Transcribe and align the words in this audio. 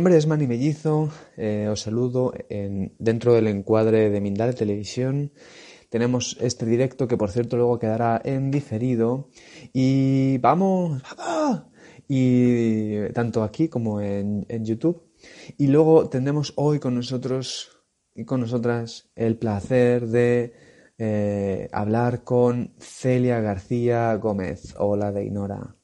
nombre 0.00 0.16
es 0.16 0.26
Manny 0.26 0.46
Mellizo, 0.46 1.10
eh, 1.36 1.68
os 1.70 1.82
saludo 1.82 2.32
en, 2.48 2.94
dentro 2.98 3.34
del 3.34 3.48
encuadre 3.48 4.08
de 4.08 4.22
Mindale 4.22 4.54
Televisión. 4.54 5.30
Tenemos 5.90 6.38
este 6.40 6.64
directo 6.64 7.06
que 7.06 7.18
por 7.18 7.30
cierto 7.30 7.58
luego 7.58 7.78
quedará 7.78 8.18
en 8.24 8.50
diferido 8.50 9.28
y 9.74 10.38
vamos, 10.38 11.02
¡vamos! 11.18 11.64
y 12.08 13.10
tanto 13.12 13.42
aquí 13.42 13.68
como 13.68 14.00
en, 14.00 14.46
en 14.48 14.64
YouTube. 14.64 15.02
Y 15.58 15.66
luego 15.66 16.08
tendremos 16.08 16.54
hoy 16.56 16.78
con 16.78 16.94
nosotros 16.94 17.68
y 18.14 18.24
con 18.24 18.40
nosotras 18.40 19.10
el 19.16 19.36
placer 19.36 20.06
de 20.06 20.54
eh, 20.96 21.68
hablar 21.72 22.24
con 22.24 22.72
Celia 22.78 23.40
García 23.40 24.14
Gómez. 24.14 24.74
Hola, 24.78 25.12
Deinora. 25.12 25.76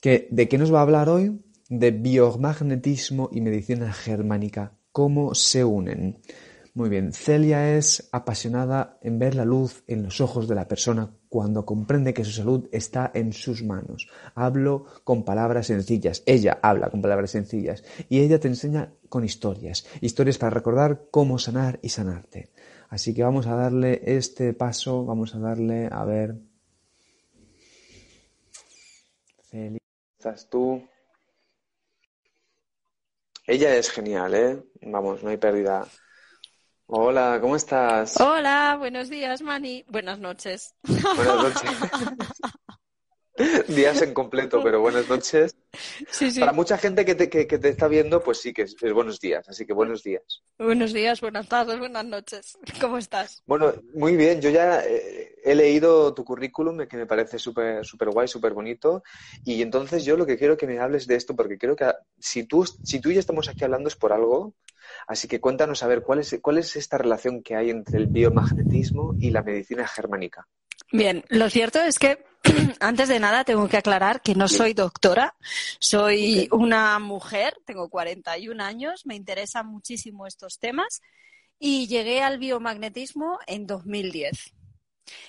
¿Que, 0.00 0.26
¿De 0.32 0.48
qué 0.48 0.58
nos 0.58 0.74
va 0.74 0.80
a 0.80 0.82
hablar 0.82 1.08
hoy? 1.08 1.40
De 1.74 1.90
biomagnetismo 1.90 3.30
y 3.32 3.40
medicina 3.40 3.90
germánica. 3.94 4.74
¿Cómo 4.92 5.34
se 5.34 5.64
unen? 5.64 6.20
Muy 6.74 6.90
bien, 6.90 7.14
Celia 7.14 7.78
es 7.78 8.10
apasionada 8.12 8.98
en 9.00 9.18
ver 9.18 9.34
la 9.34 9.46
luz 9.46 9.82
en 9.86 10.02
los 10.02 10.20
ojos 10.20 10.46
de 10.48 10.54
la 10.54 10.68
persona 10.68 11.16
cuando 11.30 11.64
comprende 11.64 12.12
que 12.12 12.26
su 12.26 12.30
salud 12.30 12.68
está 12.72 13.10
en 13.14 13.32
sus 13.32 13.62
manos. 13.62 14.10
Hablo 14.34 14.84
con 15.02 15.24
palabras 15.24 15.68
sencillas, 15.68 16.22
ella 16.26 16.58
habla 16.60 16.90
con 16.90 17.00
palabras 17.00 17.30
sencillas 17.30 17.82
y 18.10 18.20
ella 18.20 18.38
te 18.38 18.48
enseña 18.48 18.92
con 19.08 19.24
historias, 19.24 19.86
historias 20.02 20.36
para 20.36 20.50
recordar 20.50 21.06
cómo 21.10 21.38
sanar 21.38 21.78
y 21.80 21.88
sanarte. 21.88 22.50
Así 22.90 23.14
que 23.14 23.22
vamos 23.22 23.46
a 23.46 23.54
darle 23.54 24.02
este 24.04 24.52
paso, 24.52 25.06
vamos 25.06 25.34
a 25.34 25.38
darle, 25.38 25.88
a 25.90 26.04
ver. 26.04 26.36
Celia, 29.48 29.78
¿estás 30.18 30.50
tú? 30.50 30.82
Ella 33.46 33.74
es 33.74 33.90
genial, 33.90 34.34
¿eh? 34.34 34.62
Vamos, 34.82 35.22
no 35.22 35.30
hay 35.30 35.36
pérdida. 35.36 35.86
Hola, 36.86 37.38
¿cómo 37.40 37.56
estás? 37.56 38.20
Hola, 38.20 38.76
buenos 38.78 39.08
días, 39.08 39.42
Mani. 39.42 39.84
Buenas 39.88 40.20
noches. 40.20 40.74
Buenas 40.82 41.42
noches. 41.42 41.70
Días 43.68 44.02
en 44.02 44.12
completo, 44.12 44.62
pero 44.62 44.80
buenas 44.80 45.08
noches. 45.08 45.56
Sí, 46.10 46.30
sí. 46.30 46.38
Para 46.38 46.52
mucha 46.52 46.76
gente 46.76 47.04
que 47.04 47.14
te, 47.14 47.30
que, 47.30 47.46
que 47.46 47.58
te 47.58 47.70
está 47.70 47.88
viendo, 47.88 48.22
pues 48.22 48.40
sí 48.40 48.52
que 48.52 48.62
es, 48.62 48.76
es 48.80 48.92
buenos 48.92 49.18
días, 49.20 49.48
así 49.48 49.64
que 49.64 49.72
buenos 49.72 50.02
días. 50.02 50.42
Buenos 50.58 50.92
días, 50.92 51.20
buenas 51.20 51.48
tardes, 51.48 51.78
buenas 51.78 52.04
noches. 52.04 52.58
¿Cómo 52.80 52.98
estás? 52.98 53.42
Bueno, 53.46 53.72
muy 53.94 54.16
bien. 54.16 54.40
Yo 54.42 54.50
ya 54.50 54.84
eh, 54.84 55.21
he 55.42 55.54
leído 55.54 56.14
tu 56.14 56.24
currículum, 56.24 56.86
que 56.86 56.96
me 56.96 57.06
parece 57.06 57.38
súper 57.38 57.84
súper 57.84 58.10
guay, 58.10 58.28
súper 58.28 58.52
bonito. 58.52 59.02
Y 59.44 59.62
entonces 59.62 60.04
yo 60.04 60.16
lo 60.16 60.26
que 60.26 60.38
quiero 60.38 60.56
que 60.56 60.66
me 60.66 60.78
hables 60.78 61.06
de 61.06 61.16
esto, 61.16 61.34
porque 61.34 61.58
creo 61.58 61.76
que 61.76 61.92
si 62.18 62.44
tú, 62.44 62.64
si 62.64 63.00
tú 63.00 63.10
y 63.10 63.14
yo 63.14 63.20
estamos 63.20 63.48
aquí 63.48 63.64
hablando 63.64 63.88
es 63.88 63.96
por 63.96 64.12
algo. 64.12 64.54
Así 65.06 65.28
que 65.28 65.40
cuéntanos 65.40 65.82
a 65.82 65.86
ver 65.86 66.02
cuál 66.02 66.18
es, 66.18 66.38
cuál 66.42 66.58
es 66.58 66.76
esta 66.76 66.98
relación 66.98 67.42
que 67.42 67.54
hay 67.54 67.70
entre 67.70 67.98
el 67.98 68.06
biomagnetismo 68.06 69.14
y 69.18 69.30
la 69.30 69.42
medicina 69.42 69.86
germánica. 69.86 70.46
Bien, 70.90 71.24
lo 71.28 71.48
cierto 71.48 71.80
es 71.80 71.98
que 71.98 72.24
antes 72.80 73.08
de 73.08 73.18
nada 73.18 73.44
tengo 73.44 73.68
que 73.68 73.78
aclarar 73.78 74.20
que 74.20 74.34
no 74.34 74.48
soy 74.48 74.74
doctora, 74.74 75.34
soy 75.78 76.48
una 76.52 76.98
mujer, 76.98 77.56
tengo 77.64 77.88
41 77.88 78.62
años, 78.62 79.06
me 79.06 79.14
interesan 79.14 79.66
muchísimo 79.66 80.26
estos 80.26 80.58
temas 80.58 81.00
y 81.58 81.86
llegué 81.86 82.22
al 82.22 82.38
biomagnetismo 82.38 83.38
en 83.46 83.66
2010. 83.66 84.54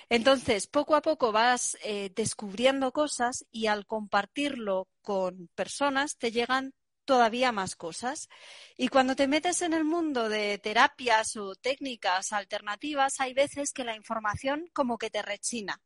Entonces, 0.08 0.66
poco 0.66 0.96
a 0.96 1.02
poco 1.02 1.32
vas 1.32 1.76
eh, 1.84 2.10
descubriendo 2.14 2.92
cosas 2.92 3.44
y 3.50 3.66
al 3.66 3.86
compartirlo 3.86 4.88
con 5.02 5.48
personas 5.54 6.16
te 6.16 6.32
llegan 6.32 6.74
todavía 7.04 7.52
más 7.52 7.76
cosas. 7.76 8.28
Y 8.76 8.88
cuando 8.88 9.14
te 9.16 9.28
metes 9.28 9.62
en 9.62 9.74
el 9.74 9.84
mundo 9.84 10.28
de 10.28 10.58
terapias 10.58 11.36
o 11.36 11.54
técnicas 11.54 12.32
alternativas, 12.32 13.20
hay 13.20 13.34
veces 13.34 13.72
que 13.72 13.84
la 13.84 13.96
información 13.96 14.68
como 14.72 14.96
que 14.98 15.10
te 15.10 15.22
rechina, 15.22 15.80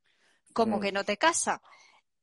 como 0.52 0.78
Mm. 0.78 0.80
que 0.80 0.92
no 0.92 1.04
te 1.04 1.16
casa. 1.16 1.60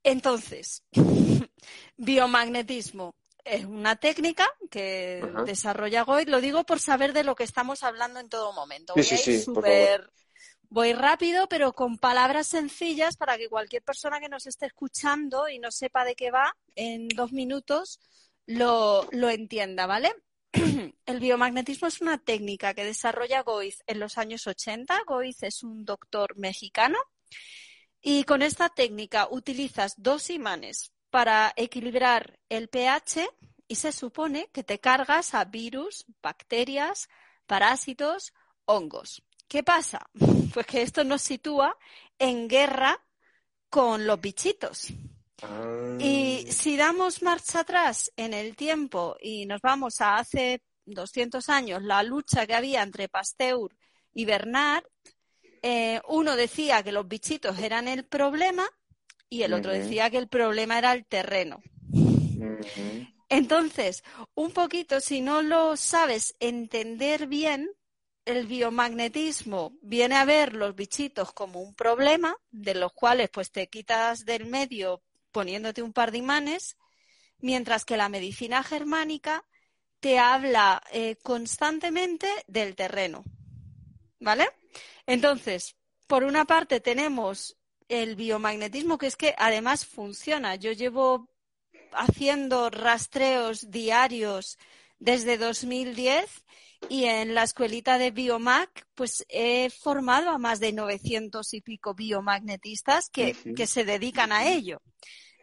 Entonces, 0.03 0.83
biomagnetismo 1.97 3.15
es 3.43 3.65
una 3.65 3.95
técnica 3.95 4.47
que 4.71 5.21
Ajá. 5.21 5.45
desarrolla 5.45 6.03
Goy. 6.03 6.25
Lo 6.25 6.41
digo 6.41 6.63
por 6.65 6.79
saber 6.79 7.13
de 7.13 7.23
lo 7.23 7.35
que 7.35 7.43
estamos 7.43 7.83
hablando 7.83 8.19
en 8.19 8.29
todo 8.29 8.53
momento. 8.53 8.95
Sí, 8.95 9.03
Voy 9.03 9.09
sí, 9.09 9.17
a 9.17 9.21
ir 9.21 9.33
sí, 9.33 9.45
súper- 9.45 10.09
Voy 10.75 10.91
rápido, 10.91 11.47
pero 11.47 11.71
con 11.71 11.97
palabras 11.97 12.47
sencillas 12.47 13.15
para 13.15 13.37
que 13.37 13.47
cualquier 13.47 13.81
persona 13.81 14.19
que 14.19 14.27
nos 14.27 14.45
esté 14.45 14.65
escuchando 14.65 15.47
y 15.47 15.57
no 15.57 15.71
sepa 15.71 16.03
de 16.03 16.15
qué 16.15 16.31
va, 16.31 16.53
en 16.75 17.07
dos 17.07 17.31
minutos 17.31 18.01
lo, 18.45 19.07
lo 19.13 19.29
entienda, 19.29 19.85
¿vale? 19.85 20.13
El 21.05 21.19
biomagnetismo 21.21 21.87
es 21.87 22.01
una 22.01 22.17
técnica 22.17 22.73
que 22.73 22.83
desarrolla 22.83 23.41
Goiz 23.43 23.83
en 23.87 24.01
los 24.01 24.17
años 24.17 24.47
80. 24.47 25.03
Goiz 25.07 25.43
es 25.43 25.63
un 25.63 25.85
doctor 25.85 26.37
mexicano 26.37 26.99
y 28.01 28.25
con 28.25 28.41
esta 28.41 28.67
técnica 28.67 29.29
utilizas 29.31 29.93
dos 29.95 30.29
imanes 30.29 30.91
para 31.09 31.53
equilibrar 31.55 32.37
el 32.49 32.67
pH 32.67 33.29
y 33.69 33.75
se 33.75 33.93
supone 33.93 34.49
que 34.51 34.65
te 34.65 34.81
cargas 34.81 35.35
a 35.35 35.45
virus, 35.45 36.05
bacterias, 36.21 37.07
parásitos, 37.45 38.33
hongos. 38.65 39.23
¿Qué 39.47 39.63
pasa? 39.63 39.99
Pues 40.53 40.67
que 40.67 40.83
esto 40.83 41.03
nos 41.03 41.21
sitúa 41.21 41.77
en 42.17 42.47
guerra 42.47 42.97
con 43.69 44.07
los 44.07 44.21
bichitos. 44.21 44.87
Ah. 45.41 45.97
Y 45.99 46.47
si 46.49 46.77
damos 46.77 47.21
marcha 47.21 47.59
atrás 47.59 48.09
en 48.15 48.33
el 48.33 48.55
tiempo 48.55 49.17
y 49.21 49.45
nos 49.45 49.59
vamos 49.61 49.99
a 49.99 50.15
hace 50.15 50.61
200 50.85 51.49
años, 51.49 51.83
la 51.83 52.03
lucha 52.03 52.47
que 52.47 52.53
había 52.53 52.83
entre 52.83 53.09
Pasteur 53.09 53.75
y 54.13 54.23
Bernard, 54.23 54.85
eh, 55.61 55.99
uno 56.07 56.37
decía 56.37 56.83
que 56.83 56.93
los 56.93 57.05
bichitos 57.05 57.59
eran 57.59 57.89
el 57.89 58.05
problema 58.05 58.65
y 59.29 59.43
el 59.43 59.53
otro 59.53 59.71
decía 59.71 60.09
que 60.09 60.19
el 60.19 60.29
problema 60.29 60.77
era 60.77 60.93
el 60.93 61.05
terreno. 61.05 61.61
Entonces, 63.27 64.03
un 64.35 64.51
poquito, 64.51 65.01
si 65.01 65.21
no 65.21 65.41
lo 65.41 65.75
sabes 65.75 66.35
entender 66.39 67.27
bien, 67.27 67.69
el 68.25 68.47
biomagnetismo 68.47 69.77
viene 69.81 70.15
a 70.15 70.25
ver 70.25 70.53
los 70.53 70.75
bichitos 70.75 71.31
como 71.31 71.61
un 71.61 71.75
problema, 71.75 72.35
de 72.51 72.75
los 72.75 72.91
cuales 72.91 73.29
pues 73.29 73.51
te 73.51 73.67
quitas 73.67 74.25
del 74.25 74.45
medio 74.45 75.03
poniéndote 75.31 75.83
un 75.83 75.93
par 75.93 76.11
de 76.11 76.17
imanes, 76.17 76.77
mientras 77.39 77.85
que 77.85 77.97
la 77.97 78.09
medicina 78.09 78.63
germánica 78.63 79.45
te 79.99 80.17
habla 80.17 80.81
eh, 80.91 81.17
constantemente 81.21 82.27
del 82.47 82.75
terreno. 82.75 83.23
¿Vale? 84.19 84.49
Entonces, 85.05 85.75
por 86.07 86.23
una 86.23 86.45
parte 86.45 86.79
tenemos 86.79 87.57
el 87.87 88.15
biomagnetismo, 88.15 88.97
que 88.97 89.07
es 89.07 89.15
que 89.15 89.35
además 89.37 89.85
funciona. 89.85 90.55
Yo 90.55 90.71
llevo 90.71 91.29
haciendo 91.91 92.69
rastreos 92.69 93.69
diarios 93.69 94.57
desde 95.05 95.37
2010 95.37 96.43
y 96.89 97.05
en 97.05 97.35
la 97.35 97.43
escuelita 97.43 97.99
de 97.99 98.09
Biomac 98.09 98.87
pues 98.95 99.23
he 99.29 99.69
formado 99.69 100.31
a 100.31 100.39
más 100.39 100.59
de 100.59 100.73
900 100.73 101.53
y 101.53 101.61
pico 101.61 101.93
biomagnetistas 101.93 103.09
que, 103.09 103.35
se 103.67 103.85
dedican 103.85 104.31
a 104.31 104.47
ello. 104.47 104.81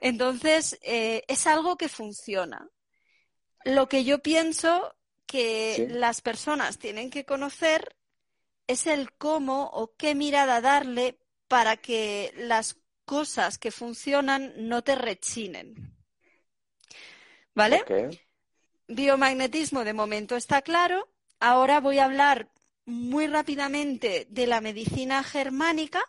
Entonces, 0.01 0.79
eh, 0.83 1.23
es 1.29 1.47
algo 1.47 1.77
que 1.77 1.89
funciona. 1.89 2.69
Lo 3.65 3.89
que 3.89 4.03
yo 4.03 4.19
pienso 4.19 4.97
que 5.27 5.75
Sí. 5.77 5.87
las 5.87 6.21
personas 6.21 6.79
tienen 6.79 7.09
que 7.09 7.25
conocer 7.25 7.97
es 8.67 8.89
el 8.89 9.13
cómo 9.13 9.71
o 9.73 9.95
qué 9.97 10.17
mirada 10.17 10.61
darle 10.61 11.21
para 11.47 11.77
que 11.77 12.33
las 12.37 12.77
cosas 13.05 13.59
que 13.59 13.71
funcionan 13.71 14.53
no 14.57 14.83
te 14.83 14.97
rechinen. 14.97 15.97
¿Vale? 17.55 17.83
Ok. 17.83 18.19
Biomagnetismo 18.89 19.85
de 19.85 19.93
momento 19.93 20.37
está 20.37 20.63
claro. 20.63 21.09
Ahora 21.41 21.81
voy 21.81 21.99
a 21.99 22.05
hablar 22.05 22.49
muy 22.85 23.27
rápidamente 23.27 24.27
de 24.31 24.47
la 24.47 24.61
medicina 24.61 25.23
germánica 25.23 26.03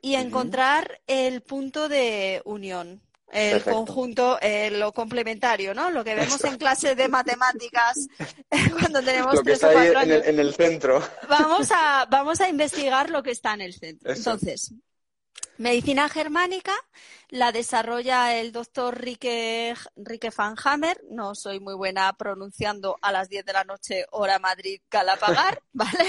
y 0.00 0.14
encontrar 0.14 1.00
el 1.06 1.42
punto 1.42 1.88
de 1.88 2.42
unión, 2.44 3.02
el 3.32 3.62
conjunto, 3.62 4.38
eh, 4.40 4.70
lo 4.70 4.92
complementario, 4.92 5.74
¿no? 5.74 5.90
Lo 5.90 6.04
que 6.04 6.14
vemos 6.14 6.42
en 6.44 6.56
clases 6.58 6.96
de 6.96 7.08
matemáticas 7.08 8.06
cuando 8.78 9.02
tenemos 9.02 9.34
lo 9.34 9.42
que 9.42 9.52
está 9.52 9.68
ahí 9.68 9.92
En, 10.24 10.38
el, 10.38 10.54
centro. 10.54 11.02
Vamos 11.28 11.70
a, 11.72 12.06
vamos 12.08 12.40
a 12.40 12.48
investigar 12.48 13.10
lo 13.10 13.22
que 13.22 13.32
está 13.32 13.54
en 13.54 13.62
el 13.62 13.74
centro. 13.74 14.12
Entonces, 14.12 14.72
Medicina 15.58 16.08
germánica 16.10 16.74
la 17.30 17.50
desarrolla 17.50 18.38
el 18.38 18.52
doctor 18.52 19.00
Rike, 19.00 19.74
Van 20.36 20.54
Hammer. 20.62 21.02
No 21.10 21.34
soy 21.34 21.60
muy 21.60 21.74
buena 21.74 22.12
pronunciando 22.12 22.98
a 23.00 23.10
las 23.10 23.28
10 23.28 23.44
de 23.44 23.52
la 23.52 23.64
noche, 23.64 24.04
hora 24.12 24.38
Madrid, 24.38 24.80
Galapagar, 24.90 25.62
¿vale? 25.72 26.04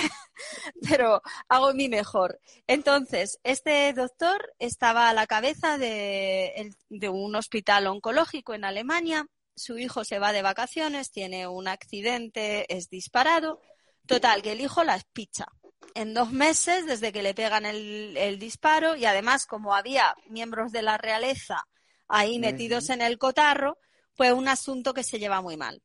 Pero 0.87 1.21
hago 1.47 1.73
mi 1.73 1.89
mejor. 1.89 2.39
Entonces, 2.67 3.39
este 3.43 3.93
doctor 3.93 4.53
estaba 4.59 5.09
a 5.09 5.13
la 5.13 5.27
cabeza 5.27 5.77
de, 5.77 6.75
de 6.89 7.09
un 7.09 7.35
hospital 7.35 7.87
oncológico 7.87 8.53
en 8.53 8.65
Alemania. 8.65 9.25
Su 9.55 9.79
hijo 9.79 10.03
se 10.03 10.19
va 10.19 10.33
de 10.33 10.43
vacaciones, 10.43 11.09
tiene 11.09 11.47
un 11.47 11.67
accidente, 11.67 12.71
es 12.71 12.89
disparado. 12.89 13.59
Total, 14.07 14.41
que 14.41 14.53
el 14.53 14.61
hijo 14.61 14.83
la 14.83 14.95
espicha 14.95 15.47
en 15.97 16.13
dos 16.13 16.31
meses 16.31 16.85
desde 16.85 17.11
que 17.11 17.23
le 17.23 17.33
pegan 17.33 17.65
el, 17.65 18.37
disparo 18.37 18.95
y 18.95 19.05
además 19.05 19.47
como 19.47 19.73
había 19.73 20.15
miembros 20.29 20.71
de 20.71 20.83
la 20.83 20.97
realeza 20.97 21.67
ahí 22.07 22.37
metidos 22.37 22.89
en 22.89 23.01
el 23.01 23.17
cotarro, 23.17 23.79
fue 24.13 24.31
un 24.31 24.47
asunto 24.47 24.93
que 24.93 25.03
se 25.03 25.17
lleva 25.17 25.41
muy 25.41 25.57
mal. 25.57 25.81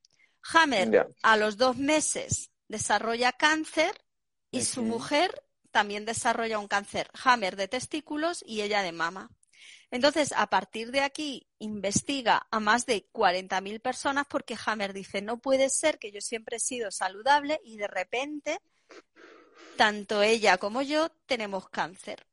Hammer 0.53 1.09
a 1.23 1.37
los 1.37 1.57
dos 1.57 1.77
meses 1.77 2.51
desarrolla 2.69 3.33
cáncer 3.33 4.05
y 4.51 4.63
su 4.63 4.83
mujer 4.83 5.43
también 5.71 6.05
desarrolla 6.05 6.59
un 6.59 6.69
cáncer, 6.69 7.11
Hammer 7.25 7.57
de 7.57 7.69
testículos 7.69 8.45
y 8.47 8.61
ella 8.61 8.83
de 8.83 8.93
mama. 8.93 9.31
Entonces, 9.91 10.33
a 10.37 10.49
partir 10.49 10.91
de 10.91 11.01
aquí, 11.01 11.47
investiga 11.59 12.47
a 12.51 12.61
más 12.61 12.87
de 12.87 13.07
40.000 13.13 13.81
personas 13.81 14.27
porque 14.29 14.57
Hammer 14.65 14.93
dice, 14.93 15.21
no 15.21 15.39
puede 15.39 15.69
ser 15.69 15.99
que 15.99 16.13
yo 16.13 16.21
siempre 16.21 16.57
he 16.57 16.61
sido 16.61 16.91
saludable 16.91 17.61
y 17.65 17.77
de 17.77 17.89
repente 17.89 18.61
tanto 19.77 20.23
ella 20.23 20.59
como 20.59 20.83
yo 20.83 21.11
tenemos 21.27 21.69
cáncer. 21.69 22.27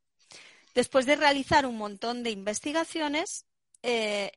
Después 0.73 1.05
de 1.05 1.15
realizar 1.15 1.65
un 1.65 1.77
montón 1.77 2.23
de 2.23 2.31
investigaciones, 2.31 3.45
eh, 3.81 4.31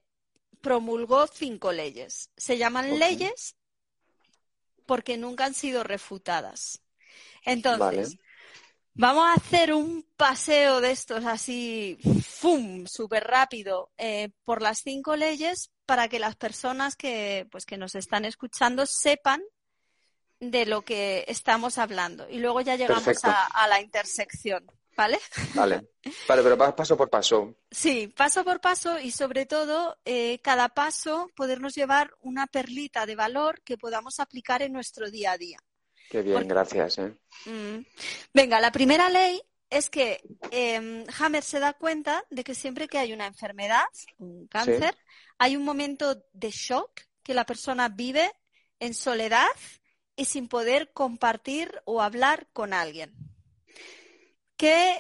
promulgó 0.60 1.26
cinco 1.26 1.72
leyes. 1.72 2.30
Se 2.36 2.58
llaman 2.58 2.98
leyes 2.98 3.56
porque 4.86 5.16
nunca 5.16 5.44
han 5.44 5.54
sido 5.54 5.84
refutadas. 5.84 6.82
Entonces, 7.44 8.16
vamos 8.94 9.24
a 9.26 9.34
hacer 9.34 9.72
un 9.72 10.06
paseo 10.16 10.80
de 10.80 10.90
estos 10.90 11.24
así, 11.24 11.98
¡fum!, 12.26 12.86
súper 12.86 13.24
rápido 13.24 13.90
eh, 13.96 14.30
por 14.44 14.62
las 14.62 14.78
cinco 14.78 15.16
leyes 15.16 15.70
para 15.86 16.08
que 16.08 16.18
las 16.18 16.36
personas 16.36 16.96
que, 16.96 17.46
pues, 17.50 17.66
que 17.66 17.76
nos 17.76 17.94
están 17.94 18.24
escuchando 18.24 18.86
sepan 18.86 19.42
de 20.40 20.66
lo 20.66 20.82
que 20.82 21.24
estamos 21.28 21.78
hablando. 21.78 22.28
Y 22.28 22.38
luego 22.38 22.60
ya 22.60 22.76
llegamos 22.76 23.06
a, 23.24 23.68
la 23.68 23.80
intersección. 23.80 24.66
¿Vale? 24.94 25.18
Vale, 25.54 25.88
vale, 26.28 26.42
pero 26.42 26.76
paso 26.76 26.98
por 26.98 27.08
paso. 27.08 27.54
Sí, 27.70 28.08
paso 28.08 28.44
por 28.44 28.60
paso 28.60 29.00
y 29.00 29.10
sobre 29.10 29.46
todo 29.46 29.96
eh, 30.04 30.38
cada 30.42 30.68
paso 30.68 31.30
podernos 31.34 31.74
llevar 31.74 32.12
una 32.20 32.46
perlita 32.46 33.06
de 33.06 33.16
valor 33.16 33.62
que 33.62 33.78
podamos 33.78 34.20
aplicar 34.20 34.60
en 34.60 34.74
nuestro 34.74 35.10
día 35.10 35.32
a 35.32 35.38
día. 35.38 35.58
Qué 36.12 36.20
bien, 36.20 36.46
gracias. 36.46 36.98
¿eh? 36.98 37.16
Mm. 37.46 37.86
Venga, 38.34 38.60
la 38.60 38.70
primera 38.70 39.08
ley 39.08 39.40
es 39.70 39.88
que 39.88 40.22
eh, 40.50 41.06
Hammer 41.18 41.42
se 41.42 41.58
da 41.58 41.72
cuenta 41.72 42.22
de 42.28 42.44
que 42.44 42.54
siempre 42.54 42.86
que 42.86 42.98
hay 42.98 43.14
una 43.14 43.24
enfermedad, 43.26 43.86
un 44.18 44.46
cáncer, 44.46 44.94
hay 45.38 45.56
un 45.56 45.64
momento 45.64 46.22
de 46.34 46.50
shock 46.50 47.00
que 47.22 47.32
la 47.32 47.46
persona 47.46 47.88
vive 47.88 48.30
en 48.78 48.92
soledad 48.92 49.46
y 50.14 50.26
sin 50.26 50.48
poder 50.48 50.92
compartir 50.92 51.80
o 51.86 52.02
hablar 52.02 52.46
con 52.52 52.74
alguien. 52.74 53.14
¿Qué, 54.58 54.98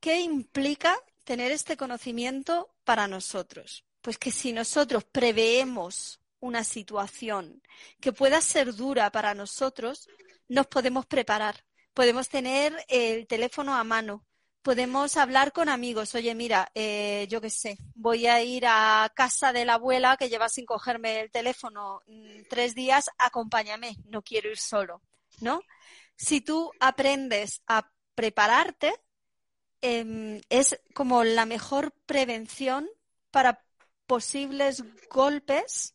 ¿Qué 0.00 0.22
implica 0.22 0.98
tener 1.22 1.52
este 1.52 1.76
conocimiento 1.76 2.74
para 2.82 3.06
nosotros? 3.06 3.84
Pues 4.00 4.18
que 4.18 4.32
si 4.32 4.52
nosotros 4.52 5.04
preveemos 5.04 6.20
una 6.40 6.64
situación 6.64 7.62
que 8.00 8.12
pueda 8.12 8.40
ser 8.40 8.74
dura 8.74 9.12
para 9.12 9.34
nosotros, 9.34 10.08
nos 10.48 10.66
podemos 10.66 11.06
preparar. 11.06 11.64
Podemos 11.94 12.28
tener 12.28 12.84
el 12.88 13.26
teléfono 13.26 13.74
a 13.74 13.84
mano, 13.84 14.24
podemos 14.62 15.16
hablar 15.16 15.52
con 15.52 15.68
amigos. 15.68 16.14
Oye, 16.14 16.34
mira, 16.34 16.70
eh, 16.74 17.26
yo 17.28 17.40
qué 17.40 17.50
sé, 17.50 17.78
voy 17.94 18.26
a 18.26 18.42
ir 18.42 18.64
a 18.66 19.10
casa 19.14 19.52
de 19.52 19.64
la 19.64 19.74
abuela 19.74 20.16
que 20.16 20.28
lleva 20.28 20.48
sin 20.48 20.66
cogerme 20.66 21.20
el 21.20 21.30
teléfono 21.30 22.00
mm, 22.06 22.42
tres 22.48 22.74
días, 22.74 23.06
acompáñame, 23.18 23.96
no 24.04 24.22
quiero 24.22 24.50
ir 24.50 24.58
solo, 24.58 25.02
¿no? 25.40 25.62
Si 26.16 26.40
tú 26.40 26.70
aprendes 26.80 27.62
a 27.66 27.90
prepararte, 28.14 28.94
em, 29.80 30.40
es 30.48 30.80
como 30.94 31.24
la 31.24 31.46
mejor 31.46 31.92
prevención 32.06 32.88
para 33.30 33.64
posibles 34.06 34.82
golpes 35.08 35.94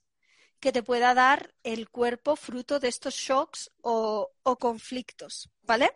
que 0.63 0.71
te 0.71 0.81
pueda 0.81 1.13
dar 1.13 1.54
el 1.63 1.89
cuerpo 1.89 2.38
fruto 2.38 2.80
de 2.80 2.88
estos 2.88 3.15
shocks 3.15 3.69
o, 3.81 4.31
o 4.44 4.57
conflictos, 4.57 5.50
¿vale? 5.63 5.92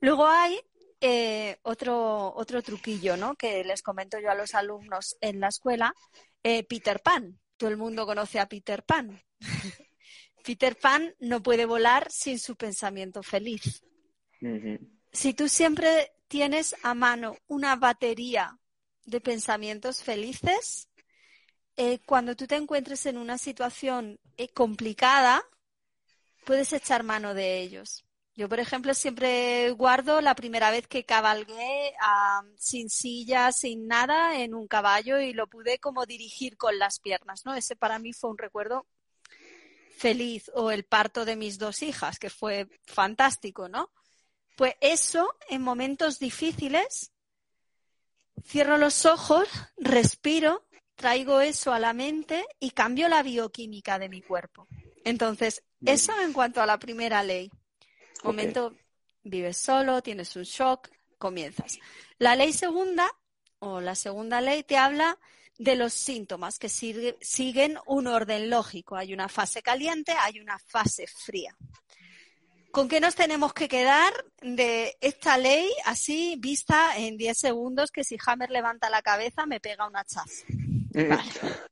Luego 0.00 0.26
hay 0.26 0.58
eh, 1.00 1.58
otro, 1.62 2.34
otro 2.34 2.60
truquillo, 2.60 3.16
¿no? 3.16 3.36
Que 3.36 3.62
les 3.62 3.82
comento 3.82 4.18
yo 4.18 4.28
a 4.28 4.34
los 4.34 4.56
alumnos 4.56 5.16
en 5.20 5.38
la 5.38 5.46
escuela, 5.46 5.94
eh, 6.42 6.64
Peter 6.64 7.00
Pan. 7.00 7.38
Todo 7.56 7.70
el 7.70 7.76
mundo 7.76 8.04
conoce 8.04 8.40
a 8.40 8.48
Peter 8.48 8.82
Pan. 8.82 9.22
Peter 10.44 10.76
Pan 10.76 11.14
no 11.20 11.40
puede 11.40 11.64
volar 11.64 12.10
sin 12.10 12.40
su 12.40 12.56
pensamiento 12.56 13.22
feliz. 13.22 13.84
Si 15.12 15.34
tú 15.34 15.48
siempre 15.48 16.10
tienes 16.26 16.74
a 16.82 16.94
mano 16.94 17.36
una 17.46 17.76
batería 17.76 18.58
de 19.04 19.20
pensamientos 19.20 20.02
felices, 20.02 20.89
eh, 21.80 21.98
cuando 22.04 22.36
tú 22.36 22.46
te 22.46 22.56
encuentres 22.56 23.06
en 23.06 23.16
una 23.16 23.38
situación 23.38 24.20
complicada, 24.52 25.42
puedes 26.44 26.74
echar 26.74 27.04
mano 27.04 27.32
de 27.32 27.60
ellos. 27.62 28.04
Yo, 28.36 28.50
por 28.50 28.60
ejemplo, 28.60 28.92
siempre 28.92 29.70
guardo 29.70 30.20
la 30.20 30.34
primera 30.34 30.70
vez 30.70 30.86
que 30.86 31.06
cabalgué 31.06 31.94
sin 32.58 32.90
silla, 32.90 33.50
sin 33.52 33.86
nada, 33.86 34.38
en 34.40 34.54
un 34.54 34.68
caballo 34.68 35.20
y 35.20 35.32
lo 35.32 35.46
pude 35.46 35.78
como 35.78 36.04
dirigir 36.04 36.58
con 36.58 36.78
las 36.78 37.00
piernas, 37.00 37.46
¿no? 37.46 37.54
Ese 37.54 37.76
para 37.76 37.98
mí 37.98 38.12
fue 38.12 38.28
un 38.28 38.36
recuerdo 38.36 38.86
feliz 39.96 40.50
o 40.54 40.70
el 40.70 40.84
parto 40.84 41.24
de 41.24 41.36
mis 41.36 41.58
dos 41.58 41.82
hijas, 41.82 42.18
que 42.18 42.28
fue 42.28 42.68
fantástico, 42.84 43.70
¿no? 43.70 43.90
Pues 44.54 44.74
eso, 44.82 45.34
en 45.48 45.62
momentos 45.62 46.18
difíciles, 46.18 47.10
cierro 48.44 48.76
los 48.76 49.06
ojos, 49.06 49.48
respiro, 49.78 50.66
traigo 51.00 51.40
eso 51.40 51.72
a 51.72 51.78
la 51.78 51.94
mente 51.94 52.44
y 52.58 52.72
cambio 52.72 53.08
la 53.08 53.22
bioquímica 53.22 53.98
de 53.98 54.10
mi 54.10 54.20
cuerpo. 54.20 54.68
Entonces, 55.02 55.62
eso 55.82 56.12
en 56.20 56.34
cuanto 56.34 56.60
a 56.60 56.66
la 56.66 56.78
primera 56.78 57.22
ley 57.22 57.50
momento 58.22 58.76
vives 59.22 59.56
solo, 59.56 60.02
tienes 60.02 60.36
un 60.36 60.42
shock, 60.42 60.90
comienzas. 61.16 61.78
La 62.18 62.36
ley 62.36 62.52
segunda 62.52 63.10
o 63.60 63.80
la 63.80 63.94
segunda 63.94 64.42
ley 64.42 64.62
te 64.62 64.76
habla 64.76 65.18
de 65.56 65.74
los 65.74 65.94
síntomas 65.94 66.58
que 66.58 66.68
siguen 66.68 67.78
un 67.86 68.06
orden 68.06 68.50
lógico. 68.50 68.94
Hay 68.94 69.14
una 69.14 69.30
fase 69.30 69.62
caliente, 69.62 70.12
hay 70.12 70.38
una 70.38 70.58
fase 70.58 71.06
fría. 71.06 71.56
¿Con 72.72 72.88
qué 72.88 73.00
nos 73.00 73.14
tenemos 73.14 73.54
que 73.54 73.68
quedar 73.68 74.12
de 74.42 74.98
esta 75.00 75.38
ley 75.38 75.66
así 75.86 76.36
vista 76.38 76.98
en 76.98 77.16
10 77.16 77.38
segundos 77.38 77.90
que 77.90 78.04
si 78.04 78.18
Hammer 78.26 78.50
levanta 78.50 78.90
la 78.90 79.00
cabeza 79.00 79.46
me 79.46 79.60
pega 79.60 79.88
un 79.88 79.96
hachazo? 79.96 80.44
Mm. 80.92 81.12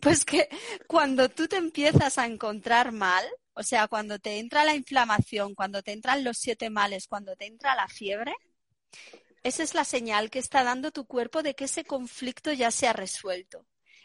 Pues 0.00 0.24
que 0.24 0.48
cuando 0.88 1.28
tú 1.28 1.46
te 1.46 1.56
empiezas 1.56 2.18
a 2.18 2.26
encontrar 2.26 2.90
mal, 2.90 3.24
o 3.54 3.62
sea, 3.62 3.86
cuando 3.86 4.18
te 4.18 4.40
entra 4.40 4.64
la 4.64 4.74
inflamación, 4.74 5.54
cuando 5.54 5.80
te 5.80 5.92
entran 5.92 6.24
los 6.24 6.38
siete 6.38 6.70
males, 6.70 7.06
cuando 7.06 7.36
te 7.36 7.46
entra 7.46 7.76
la 7.76 7.86
fiebre, 7.86 8.34
esa 9.44 9.62
es 9.62 9.74
la 9.74 9.84
señal 9.84 10.28
que 10.28 10.40
está 10.40 10.64
dando 10.64 10.90
tu 10.90 11.06
cuerpo 11.06 11.44
de 11.44 11.54
que 11.54 11.66
ese 11.66 11.84
conflicto 11.84 12.52
ya 12.52 12.72
se 12.72 12.88
ha 12.88 12.92
resuelto. 12.92 13.64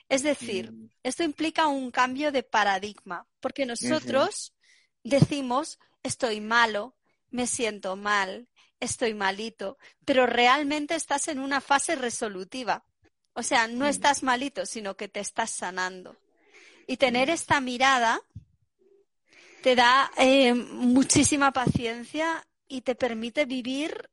Es 0.10 0.24
decir, 0.24 0.72
mm. 0.72 0.90
esto 1.04 1.24
implica 1.24 1.68
un 1.68 1.92
cambio 1.92 2.32
de 2.32 2.44
paradigma, 2.44 3.28
porque 3.40 3.66
nosotros 3.66 4.54
decimos, 5.04 5.80
estoy 6.04 6.42
malo, 6.42 6.96
me 7.30 7.48
siento 7.48 7.96
mal, 7.96 8.48
estoy 8.80 9.14
malito, 9.14 9.78
pero 10.06 10.26
realmente 10.26 10.96
estás 10.96 11.28
en 11.28 11.40
una 11.40 11.62
fase 11.62 11.96
resolutiva. 11.96 12.86
O 13.38 13.44
sea, 13.44 13.68
no 13.68 13.86
mm. 13.86 13.90
estás 13.90 14.24
malito, 14.24 14.66
sino 14.66 14.98
que 14.98 15.08
te 15.08 15.20
estás 15.20 15.52
sanando. 15.52 16.18
Y 16.88 16.98
tener 16.98 17.30
mm. 17.30 17.34
esta 17.34 17.62
mirada 17.62 18.20
te 19.62 19.76
da 19.76 20.12
eh, 20.18 20.56
muchísima 20.56 21.52
paciencia 21.52 22.44
y 22.68 22.82
te 22.82 22.96
permite 22.96 23.46
vivir 23.46 24.10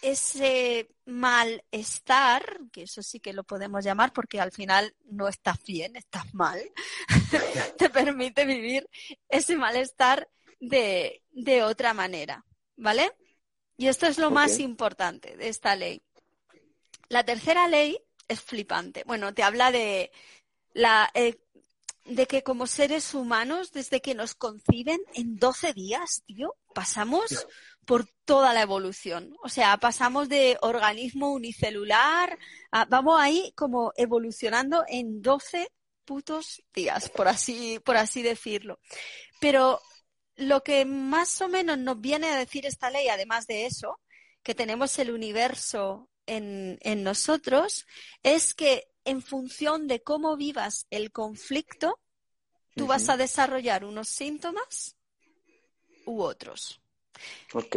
ese 0.00 0.88
malestar, 1.04 2.58
que 2.72 2.84
eso 2.84 3.02
sí 3.02 3.20
que 3.20 3.34
lo 3.34 3.44
podemos 3.44 3.84
llamar 3.84 4.14
porque 4.14 4.40
al 4.40 4.50
final 4.50 4.94
no 5.10 5.28
estás 5.28 5.62
bien, 5.64 5.96
estás 5.96 6.32
mal, 6.32 6.58
te 7.76 7.90
permite 7.90 8.46
vivir 8.46 8.88
ese 9.28 9.56
malestar 9.56 10.26
de, 10.58 11.22
de, 11.32 11.64
otra 11.64 11.92
manera, 11.92 12.46
¿vale? 12.76 13.12
Y 13.76 13.88
esto 13.88 14.06
es 14.06 14.16
lo 14.16 14.28
okay. 14.28 14.34
más 14.34 14.58
importante 14.58 15.36
de 15.36 15.48
esta 15.48 15.76
ley. 15.76 16.00
La 17.10 17.24
tercera 17.24 17.68
ley 17.68 17.98
es 18.28 18.40
flipante. 18.42 19.02
Bueno, 19.06 19.34
te 19.34 19.42
habla 19.42 19.72
de 19.72 20.12
la 20.74 21.10
eh, 21.14 21.38
de 22.08 22.26
que 22.26 22.42
como 22.42 22.66
seres 22.66 23.14
humanos, 23.14 23.72
desde 23.72 24.00
que 24.00 24.14
nos 24.14 24.34
conciben 24.34 25.00
en 25.14 25.36
12 25.36 25.74
días, 25.74 26.22
tío, 26.26 26.54
pasamos 26.74 27.46
por 27.84 28.06
toda 28.24 28.54
la 28.54 28.62
evolución. 28.62 29.36
O 29.42 29.48
sea, 29.48 29.76
pasamos 29.76 30.28
de 30.28 30.58
organismo 30.62 31.32
unicelular, 31.32 32.38
a, 32.70 32.84
vamos 32.86 33.20
ahí 33.20 33.52
como 33.54 33.92
evolucionando 33.96 34.84
en 34.88 35.20
12 35.20 35.68
putos 36.04 36.62
días, 36.74 37.10
por 37.10 37.28
así, 37.28 37.78
por 37.84 37.96
así 37.96 38.22
decirlo. 38.22 38.80
Pero 39.40 39.80
lo 40.36 40.62
que 40.62 40.84
más 40.84 41.40
o 41.42 41.48
menos 41.48 41.78
nos 41.78 42.00
viene 42.00 42.28
a 42.28 42.38
decir 42.38 42.64
esta 42.64 42.90
ley, 42.90 43.08
además 43.08 43.46
de 43.46 43.66
eso, 43.66 44.00
que 44.42 44.54
tenemos 44.54 44.98
el 44.98 45.10
universo 45.10 46.08
en, 46.28 46.78
en 46.82 47.02
nosotros, 47.02 47.86
es 48.22 48.54
que 48.54 48.88
en 49.04 49.22
función 49.22 49.88
de 49.88 50.02
cómo 50.02 50.36
vivas 50.36 50.86
el 50.90 51.10
conflicto, 51.10 51.98
tú 52.76 52.84
uh 52.84 52.86
-huh. 52.86 52.90
vas 52.90 53.08
a 53.08 53.16
desarrollar 53.16 53.84
unos 53.84 54.08
síntomas 54.08 54.96
u 56.04 56.20
otros. 56.20 56.80
Ok. 57.52 57.76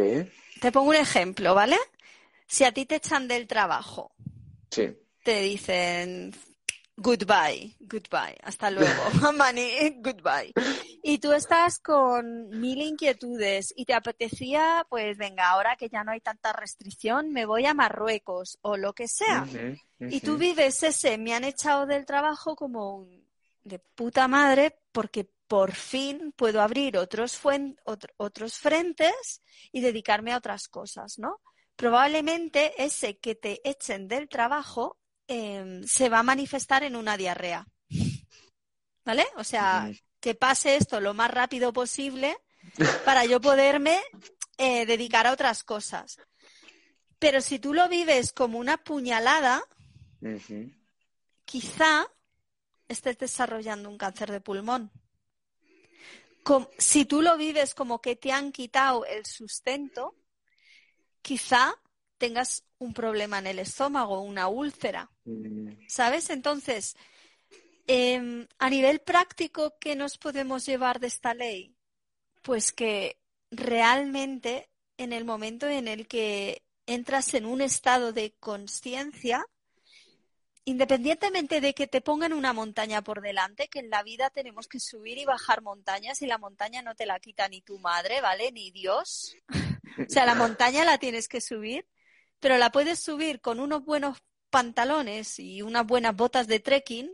Te 0.60 0.70
pongo 0.72 0.90
un 0.90 0.96
ejemplo, 0.96 1.54
¿vale? 1.54 1.78
Si 2.46 2.64
a 2.64 2.72
ti 2.72 2.86
te 2.86 2.96
echan 2.96 3.26
del 3.26 3.46
trabajo, 3.46 4.14
sí. 4.70 4.94
te 5.24 5.40
dicen 5.40 6.32
goodbye, 7.02 7.76
goodbye, 7.80 8.36
hasta 8.42 8.70
luego, 8.70 9.02
money, 9.36 9.96
goodbye. 10.00 10.52
Y 11.02 11.18
tú 11.18 11.32
estás 11.32 11.78
con 11.80 12.48
mil 12.48 12.80
inquietudes 12.80 13.74
y 13.76 13.84
te 13.84 13.94
apetecía, 13.94 14.86
pues 14.88 15.18
venga, 15.18 15.50
ahora 15.50 15.76
que 15.76 15.88
ya 15.88 16.04
no 16.04 16.12
hay 16.12 16.20
tanta 16.20 16.52
restricción, 16.52 17.32
me 17.32 17.44
voy 17.44 17.66
a 17.66 17.74
Marruecos 17.74 18.58
o 18.62 18.76
lo 18.76 18.92
que 18.92 19.08
sea. 19.08 19.42
Uh 19.42 19.52
-huh, 19.52 19.72
uh 19.72 19.76
-huh. 20.04 20.12
Y 20.12 20.20
tú 20.20 20.36
vives 20.36 20.82
ese, 20.82 21.18
me 21.18 21.34
han 21.34 21.44
echado 21.44 21.86
del 21.86 22.06
trabajo 22.06 22.54
como 22.54 22.96
un 22.96 23.22
de 23.64 23.78
puta 23.78 24.28
madre 24.28 24.78
porque 24.92 25.28
por 25.46 25.72
fin 25.72 26.32
puedo 26.36 26.62
abrir 26.62 26.96
otros, 26.96 27.40
otros 28.16 28.58
frentes 28.58 29.42
y 29.70 29.80
dedicarme 29.80 30.32
a 30.32 30.38
otras 30.38 30.68
cosas, 30.68 31.18
¿no? 31.18 31.40
Probablemente 31.76 32.72
ese 32.82 33.18
que 33.18 33.34
te 33.34 33.60
echen 33.68 34.08
del 34.08 34.28
trabajo 34.28 34.98
eh, 35.28 35.82
se 35.86 36.08
va 36.08 36.20
a 36.20 36.24
manifestar 36.24 36.82
en 36.82 36.96
una 36.96 37.16
diarrea. 37.16 37.66
¿Vale? 39.04 39.26
O 39.36 39.44
sea, 39.44 39.90
que 40.20 40.34
pase 40.34 40.76
esto 40.76 41.00
lo 41.00 41.14
más 41.14 41.30
rápido 41.30 41.72
posible 41.72 42.36
para 43.04 43.24
yo 43.24 43.40
poderme 43.40 44.00
eh, 44.56 44.86
dedicar 44.86 45.26
a 45.26 45.32
otras 45.32 45.64
cosas. 45.64 46.18
Pero 47.18 47.40
si 47.40 47.58
tú 47.58 47.74
lo 47.74 47.88
vives 47.88 48.32
como 48.32 48.58
una 48.58 48.76
puñalada, 48.78 49.62
uh 50.20 50.26
-huh. 50.26 50.74
quizá 51.44 52.06
estés 52.88 53.18
desarrollando 53.18 53.88
un 53.88 53.98
cáncer 53.98 54.30
de 54.30 54.40
pulmón. 54.40 54.90
Como, 56.42 56.68
si 56.78 57.04
tú 57.04 57.22
lo 57.22 57.36
vives 57.36 57.74
como 57.74 58.00
que 58.00 58.16
te 58.16 58.32
han 58.32 58.52
quitado 58.52 59.04
el 59.06 59.24
sustento, 59.24 60.16
quizá 61.22 61.74
tengas 62.22 62.62
un 62.78 62.94
problema 62.94 63.40
en 63.40 63.48
el 63.48 63.58
estómago, 63.58 64.20
una 64.20 64.46
úlcera. 64.46 65.10
¿Sabes? 65.88 66.30
Entonces, 66.30 66.94
eh, 67.88 68.46
a 68.60 68.70
nivel 68.70 69.00
práctico, 69.00 69.76
¿qué 69.80 69.96
nos 69.96 70.18
podemos 70.18 70.64
llevar 70.64 71.00
de 71.00 71.08
esta 71.08 71.34
ley? 71.34 71.74
Pues 72.42 72.70
que 72.70 73.18
realmente 73.50 74.70
en 74.98 75.12
el 75.12 75.24
momento 75.24 75.66
en 75.66 75.88
el 75.88 76.06
que 76.06 76.62
entras 76.86 77.34
en 77.34 77.44
un 77.44 77.60
estado 77.60 78.12
de 78.12 78.36
conciencia, 78.38 79.44
independientemente 80.64 81.60
de 81.60 81.74
que 81.74 81.88
te 81.88 82.02
pongan 82.02 82.32
una 82.32 82.52
montaña 82.52 83.02
por 83.02 83.20
delante, 83.20 83.66
que 83.66 83.80
en 83.80 83.90
la 83.90 84.04
vida 84.04 84.30
tenemos 84.30 84.68
que 84.68 84.78
subir 84.78 85.18
y 85.18 85.24
bajar 85.24 85.60
montañas 85.60 86.22
y 86.22 86.26
la 86.26 86.38
montaña 86.38 86.82
no 86.82 86.94
te 86.94 87.04
la 87.04 87.18
quita 87.18 87.48
ni 87.48 87.62
tu 87.62 87.80
madre, 87.80 88.20
¿vale? 88.20 88.52
Ni 88.52 88.70
Dios. 88.70 89.34
o 89.98 90.08
sea, 90.08 90.24
la 90.24 90.36
montaña 90.36 90.84
la 90.84 90.98
tienes 90.98 91.26
que 91.26 91.40
subir, 91.40 91.84
pero 92.42 92.58
la 92.58 92.72
puedes 92.72 92.98
subir 92.98 93.40
con 93.40 93.60
unos 93.60 93.84
buenos 93.84 94.20
pantalones 94.50 95.38
y 95.38 95.62
unas 95.62 95.86
buenas 95.86 96.16
botas 96.16 96.48
de 96.48 96.58
trekking 96.58 97.08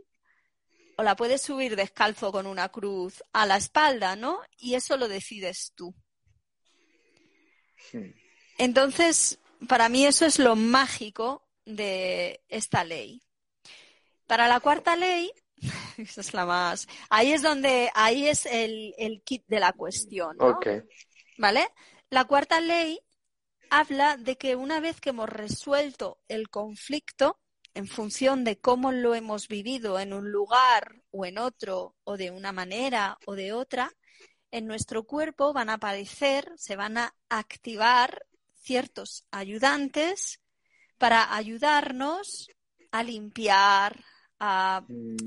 o 0.97 1.03
la 1.03 1.15
puedes 1.15 1.43
subir 1.43 1.75
descalzo 1.75 2.31
con 2.31 2.47
una 2.47 2.69
cruz 2.69 3.23
a 3.31 3.45
la 3.45 3.57
espalda, 3.57 4.15
¿no? 4.15 4.41
Y 4.57 4.73
eso 4.73 4.97
lo 4.97 5.07
decides 5.07 5.71
tú. 5.75 5.93
Entonces, 8.57 9.37
para 9.67 9.87
mí 9.87 10.03
eso 10.03 10.25
es 10.25 10.39
lo 10.39 10.55
mágico 10.55 11.47
de 11.63 12.43
esta 12.49 12.83
ley. 12.83 13.21
Para 14.25 14.47
la 14.47 14.59
cuarta 14.59 14.95
ley, 14.95 15.31
esa 15.97 16.21
es 16.21 16.33
la 16.33 16.47
más. 16.47 16.87
Ahí 17.11 17.33
es 17.33 17.43
donde, 17.43 17.91
ahí 17.93 18.27
es 18.27 18.47
el, 18.47 18.95
el 18.97 19.21
kit 19.21 19.43
de 19.47 19.59
la 19.59 19.73
cuestión. 19.73 20.37
¿no? 20.37 20.47
Okay. 20.47 20.81
¿Vale? 21.37 21.69
La 22.09 22.25
cuarta 22.25 22.59
ley 22.59 22.99
habla 23.69 24.17
de 24.17 24.37
que 24.37 24.55
una 24.55 24.79
vez 24.79 24.99
que 24.99 25.09
hemos 25.09 25.29
resuelto 25.29 26.19
el 26.27 26.49
conflicto, 26.49 27.39
en 27.73 27.87
función 27.87 28.43
de 28.43 28.59
cómo 28.59 28.91
lo 28.91 29.15
hemos 29.15 29.47
vivido 29.47 29.99
en 29.99 30.13
un 30.13 30.31
lugar 30.31 31.03
o 31.11 31.25
en 31.25 31.37
otro, 31.37 31.95
o 32.03 32.17
de 32.17 32.31
una 32.31 32.51
manera 32.51 33.17
o 33.25 33.35
de 33.35 33.53
otra, 33.53 33.91
en 34.51 34.65
nuestro 34.65 35.05
cuerpo 35.05 35.53
van 35.53 35.69
a 35.69 35.75
aparecer, 35.75 36.51
se 36.57 36.75
van 36.75 36.97
a 36.97 37.15
activar 37.29 38.25
ciertos 38.55 39.25
ayudantes 39.31 40.41
para 40.97 41.35
ayudarnos 41.35 42.49
a 42.91 43.03
limpiar, 43.03 44.03
a, 44.39 44.83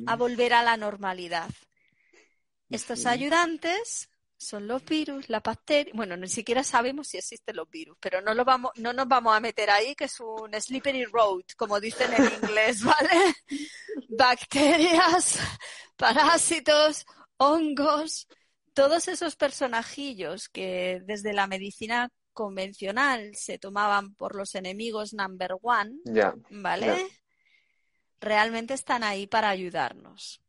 a 0.07 0.17
volver 0.17 0.53
a 0.53 0.63
la 0.63 0.77
normalidad. 0.77 1.51
Estos 2.69 3.07
ayudantes 3.07 4.11
son 4.43 4.67
los 4.67 4.85
virus, 4.85 5.29
la 5.29 5.41
bacteria. 5.41 5.93
Bueno, 5.95 6.17
ni 6.17 6.29
siquiera 6.29 6.63
sabemos 6.63 7.09
si 7.09 7.19
existen 7.19 7.57
los 7.57 7.71
virus, 7.71 7.97
pero 8.01 8.21
no, 8.21 8.35
lo 8.35 8.45
vamos, 8.45 8.73
no 8.77 8.93
nos 8.93 9.09
vamos 9.09 9.35
a 9.35 9.41
meter 9.41 9.71
ahí, 9.71 9.95
que 9.95 10.05
es 10.05 10.21
un 10.21 10.53
slippery 10.53 11.05
road, 11.07 11.45
como 11.57 11.81
dicen 11.81 12.13
en 12.13 12.25
inglés, 12.43 12.83
¿vale? 12.83 13.35
Bacterias, 14.09 15.39
parásitos, 15.97 17.07
hongos, 17.37 18.29
todos 18.75 19.09
esos 19.09 19.37
personajillos 19.37 20.49
que 20.49 21.01
desde 21.05 21.33
la 21.33 21.47
medicina 21.47 22.11
convencional 22.33 23.35
se 23.35 23.59
tomaban 23.59 24.15
por 24.15 24.35
los 24.35 24.55
enemigos 24.55 25.15
number 25.15 25.57
one, 25.63 25.93
yeah, 26.05 26.35
¿vale? 26.51 26.87
Yeah. 26.87 27.07
Realmente 28.21 28.75
están 28.75 29.03
ahí 29.03 29.27
para 29.27 29.49
ayudarnos. 29.49 30.42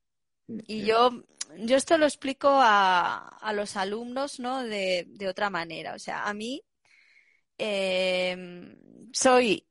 Y 0.67 0.85
yo, 0.85 1.23
yo 1.57 1.75
esto 1.75 1.97
lo 1.97 2.05
explico 2.05 2.49
a, 2.49 3.37
a 3.39 3.53
los 3.53 3.75
alumnos 3.77 4.39
¿no? 4.39 4.63
de, 4.63 5.05
de, 5.07 5.27
otra 5.27 5.49
manera. 5.49 5.93
O 5.93 5.99
sea, 5.99 6.23
a 6.27 6.33
mí 6.33 6.63
eh, 7.57 8.75
soy 9.11 9.65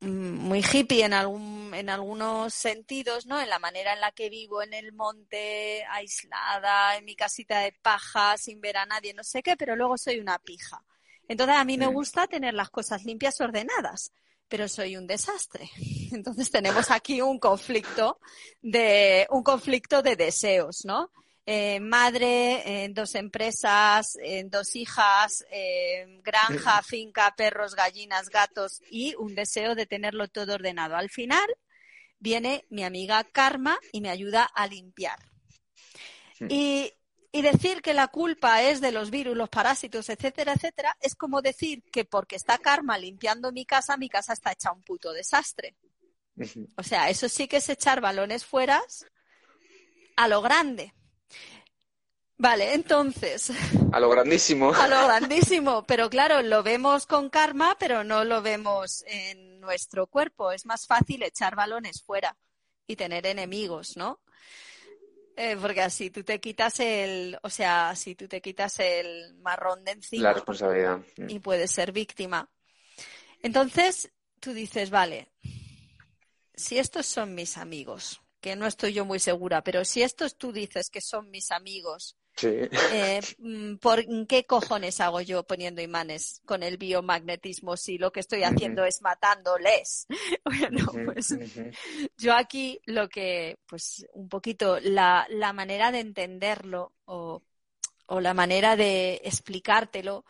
muy 0.00 0.64
hippie 0.64 1.04
en, 1.04 1.12
algún, 1.12 1.72
en 1.74 1.88
algunos 1.88 2.54
sentidos, 2.54 3.26
¿no? 3.26 3.40
En 3.40 3.48
la 3.48 3.60
manera 3.60 3.92
en 3.92 4.00
la 4.00 4.10
que 4.10 4.30
vivo 4.30 4.62
en 4.62 4.74
el 4.74 4.92
monte, 4.92 5.84
aislada, 5.84 6.96
en 6.96 7.04
mi 7.04 7.14
casita 7.14 7.60
de 7.60 7.72
paja, 7.82 8.36
sin 8.36 8.60
ver 8.60 8.78
a 8.78 8.86
nadie, 8.86 9.14
no 9.14 9.22
sé 9.22 9.42
qué, 9.42 9.56
pero 9.56 9.76
luego 9.76 9.96
soy 9.96 10.18
una 10.18 10.38
pija. 10.40 10.82
Entonces 11.28 11.56
a 11.56 11.64
mí 11.64 11.78
me 11.78 11.86
gusta 11.86 12.26
tener 12.26 12.52
las 12.52 12.70
cosas 12.70 13.04
limpias, 13.04 13.40
ordenadas 13.40 14.12
pero 14.52 14.68
soy 14.68 14.98
un 14.98 15.06
desastre. 15.06 15.70
Entonces 16.12 16.50
tenemos 16.50 16.90
aquí 16.90 17.22
un 17.22 17.38
conflicto 17.38 18.18
de, 18.60 19.26
un 19.30 19.42
conflicto 19.42 20.02
de 20.02 20.14
deseos, 20.14 20.84
¿no? 20.84 21.10
Eh, 21.46 21.80
madre, 21.80 22.84
en 22.84 22.92
dos 22.92 23.14
empresas, 23.14 24.18
en 24.22 24.50
dos 24.50 24.76
hijas, 24.76 25.42
eh, 25.50 26.04
granja, 26.22 26.82
finca, 26.82 27.32
perros, 27.34 27.74
gallinas, 27.74 28.28
gatos 28.28 28.82
y 28.90 29.14
un 29.14 29.34
deseo 29.34 29.74
de 29.74 29.86
tenerlo 29.86 30.28
todo 30.28 30.52
ordenado. 30.52 30.96
Al 30.96 31.08
final 31.08 31.48
viene 32.18 32.66
mi 32.68 32.84
amiga 32.84 33.24
Karma 33.24 33.78
y 33.90 34.02
me 34.02 34.10
ayuda 34.10 34.44
a 34.44 34.66
limpiar. 34.66 35.18
Y 36.46 36.92
y 37.32 37.40
decir 37.40 37.80
que 37.80 37.94
la 37.94 38.08
culpa 38.08 38.62
es 38.62 38.82
de 38.82 38.92
los 38.92 39.10
virus, 39.10 39.36
los 39.36 39.48
parásitos, 39.48 40.10
etcétera, 40.10 40.52
etcétera, 40.52 40.96
es 41.00 41.14
como 41.14 41.40
decir 41.40 41.82
que 41.90 42.04
porque 42.04 42.36
está 42.36 42.58
Karma 42.58 42.98
limpiando 42.98 43.50
mi 43.52 43.64
casa, 43.64 43.96
mi 43.96 44.10
casa 44.10 44.34
está 44.34 44.52
hecha 44.52 44.70
un 44.70 44.82
puto 44.82 45.12
desastre. 45.12 45.74
O 46.76 46.82
sea, 46.82 47.08
eso 47.08 47.28
sí 47.28 47.48
que 47.48 47.56
es 47.56 47.68
echar 47.70 48.02
balones 48.02 48.44
fuera 48.44 48.82
a 50.16 50.28
lo 50.28 50.42
grande. 50.42 50.92
Vale, 52.36 52.74
entonces. 52.74 53.52
A 53.92 54.00
lo 54.00 54.10
grandísimo. 54.10 54.74
A 54.74 54.88
lo 54.88 55.06
grandísimo. 55.06 55.84
Pero 55.84 56.10
claro, 56.10 56.42
lo 56.42 56.62
vemos 56.62 57.06
con 57.06 57.30
karma, 57.30 57.76
pero 57.78 58.02
no 58.02 58.24
lo 58.24 58.42
vemos 58.42 59.04
en 59.06 59.60
nuestro 59.60 60.06
cuerpo. 60.06 60.50
Es 60.50 60.66
más 60.66 60.86
fácil 60.86 61.22
echar 61.22 61.54
balones 61.54 62.02
fuera 62.02 62.36
y 62.86 62.96
tener 62.96 63.26
enemigos, 63.26 63.96
¿no? 63.96 64.20
Eh, 65.36 65.56
porque 65.60 65.80
así 65.80 66.10
tú 66.10 66.22
te 66.24 66.40
quitas 66.40 66.78
el, 66.80 67.38
o 67.42 67.48
sea, 67.48 67.94
si 67.96 68.14
tú 68.14 68.28
te 68.28 68.40
quitas 68.40 68.78
el 68.80 69.34
marrón 69.36 69.84
de 69.84 69.92
encima. 69.92 70.24
La 70.24 70.32
responsabilidad. 70.34 71.00
Y 71.16 71.38
puedes 71.38 71.70
ser 71.70 71.92
víctima. 71.92 72.50
Entonces, 73.42 74.12
tú 74.40 74.52
dices, 74.52 74.90
vale, 74.90 75.32
si 76.54 76.78
estos 76.78 77.06
son 77.06 77.34
mis 77.34 77.56
amigos, 77.56 78.20
que 78.40 78.56
no 78.56 78.66
estoy 78.66 78.92
yo 78.92 79.04
muy 79.04 79.20
segura, 79.20 79.62
pero 79.64 79.84
si 79.84 80.02
estos 80.02 80.36
tú 80.36 80.52
dices 80.52 80.90
que 80.90 81.00
son 81.00 81.30
mis 81.30 81.50
amigos, 81.50 82.18
eh, 82.40 83.20
mm, 83.38 83.76
¿por 83.76 84.04
qué 84.26 84.44
cojones 84.44 85.00
hago 85.00 85.20
yo 85.20 85.44
poniendo 85.44 85.82
imanes 85.82 86.40
con 86.44 86.62
el 86.62 86.76
biomagnetismo 86.76 87.76
si 87.76 87.98
lo 87.98 88.12
que 88.12 88.20
estoy 88.20 88.42
haciendo 88.42 88.84
es 88.84 89.02
matándoles? 89.02 90.06
bueno, 90.44 90.86
pues 91.06 91.36
yo 92.16 92.34
aquí 92.34 92.80
lo 92.86 93.08
que, 93.08 93.58
pues 93.66 94.06
un 94.14 94.28
poquito 94.28 94.80
la, 94.80 95.26
la 95.30 95.52
manera 95.52 95.92
de 95.92 96.00
entenderlo 96.00 96.92
o, 97.04 97.42
o 98.06 98.20
la 98.20 98.34
manera 98.34 98.76
de 98.76 99.20
explicártelo 99.24 100.24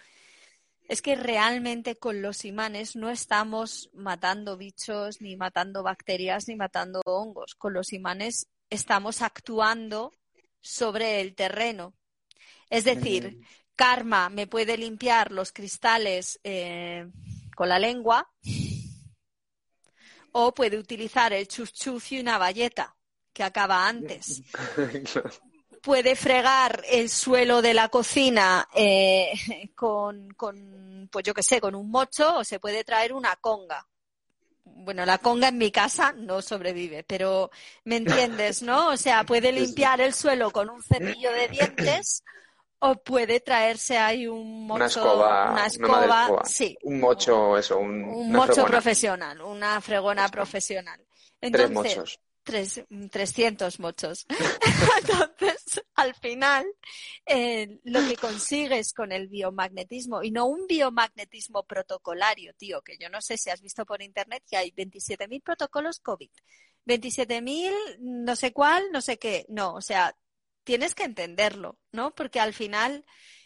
es 0.89 1.01
que 1.01 1.15
realmente 1.15 1.97
con 1.97 2.21
los 2.21 2.45
imanes 2.45 2.97
no 2.97 3.09
estamos 3.09 3.89
matando 3.95 4.57
bichos, 4.57 5.21
ni 5.23 5.37
matando 5.37 5.83
bacterias, 5.83 6.49
ni 6.49 6.57
matando 6.57 7.01
hongos. 7.07 7.55
Con 7.55 7.73
los 7.73 7.93
imanes 7.93 8.49
estamos 8.69 9.23
actuando 9.23 10.13
sobre 10.63 11.21
el 11.21 11.35
terreno. 11.35 11.95
Es 12.71 12.85
decir, 12.85 13.37
mm. 13.37 13.45
karma 13.77 14.31
me 14.31 14.47
puede 14.47 14.79
limpiar 14.79 15.33
los 15.33 15.53
cristales 15.53 16.41
eh, 16.43 17.07
con 17.55 17.69
la 17.69 17.79
lengua 17.79 18.33
o 20.33 20.55
puede 20.55 20.79
utilizar 20.79 21.33
el 21.35 21.47
chuf 21.47 22.13
y 22.13 22.21
una 22.21 22.39
valleta 22.39 22.97
que 23.33 23.43
acaba 23.43 23.87
antes. 23.87 24.43
puede 25.83 26.15
fregar 26.15 26.83
el 26.89 27.11
suelo 27.11 27.61
de 27.61 27.75
la 27.75 27.89
cocina 27.89 28.69
eh, 28.75 29.33
con, 29.75 30.31
con, 30.35 31.09
pues 31.11 31.25
yo 31.25 31.35
qué 31.35 31.43
sé, 31.43 31.61
con 31.61 31.75
un 31.75 31.91
mocho 31.91 32.39
o 32.39 32.45
se 32.45 32.61
puede 32.61 32.85
traer 32.85 33.13
una 33.13 33.37
conga. 33.37 33.87
Bueno, 34.65 35.05
la 35.05 35.19
conga 35.19 35.49
en 35.49 35.59
mi 35.59 35.71
casa 35.71 36.13
no 36.13 36.41
sobrevive, 36.41 37.05
pero 37.05 37.51
me 37.85 37.97
entiendes, 37.97 38.63
¿no? 38.63 38.91
O 38.91 38.97
sea, 38.97 39.25
puede 39.25 39.53
limpiar 39.53 40.01
el 40.01 40.15
suelo 40.15 40.51
con 40.51 40.71
un 40.71 40.83
cepillo 40.83 41.33
de 41.33 41.49
dientes 41.49 42.23
o 42.79 42.97
puede 42.97 43.41
traerse 43.41 43.97
ahí 43.99 44.27
un 44.27 44.67
mocho, 44.67 45.03
una 45.51 45.67
escoba, 45.67 46.43
sí, 46.45 46.77
un 46.83 47.01
mocho, 47.01 47.57
eso, 47.59 47.79
un, 47.79 48.03
un 48.05 48.33
mocho 48.33 48.65
profesional, 48.65 49.41
una 49.41 49.81
fregona 49.81 50.29
profesional. 50.29 51.01
Entonces, 51.41 51.71
Tres 51.71 51.71
mochos. 51.71 52.21
Tres, 52.45 52.85
300 53.11 53.79
mochos. 53.79 54.27
Entonces, 55.01 55.81
al 55.95 56.15
final, 56.15 56.67
eh, 57.25 57.81
lo 57.85 58.01
que 58.01 58.17
consigues 58.17 58.93
con 58.93 59.13
el 59.13 59.29
biomagnetismo, 59.29 60.23
y 60.25 60.33
no 60.33 60.47
un 60.47 60.67
biomagnetismo 60.67 61.65
protocolario, 61.65 62.53
tío, 62.55 62.83
que 62.83 62.97
yo 62.99 63.09
no 63.09 63.21
sé 63.21 63.39
si 63.39 63.51
has 63.51 63.61
visto 63.61 63.87
por 63.87 64.03
internet 64.03 64.43
que 64.49 64.57
hay 64.57 64.73
27.000 64.73 65.41
protocolos 65.43 66.01
COVID, 66.01 66.31
27.000 66.85 67.99
no 68.01 68.35
sé 68.35 68.53
cuál, 68.53 68.91
no 68.93 69.01
sé 69.01 69.19
qué. 69.19 69.47
No, 69.49 69.75
o 69.75 69.81
sea, 69.81 70.17
tienes 70.65 70.95
que 70.95 71.05
entenderlo, 71.05 71.79
¿no? 71.93 72.15
Porque 72.15 72.41
al 72.41 72.55
final, 72.55 73.05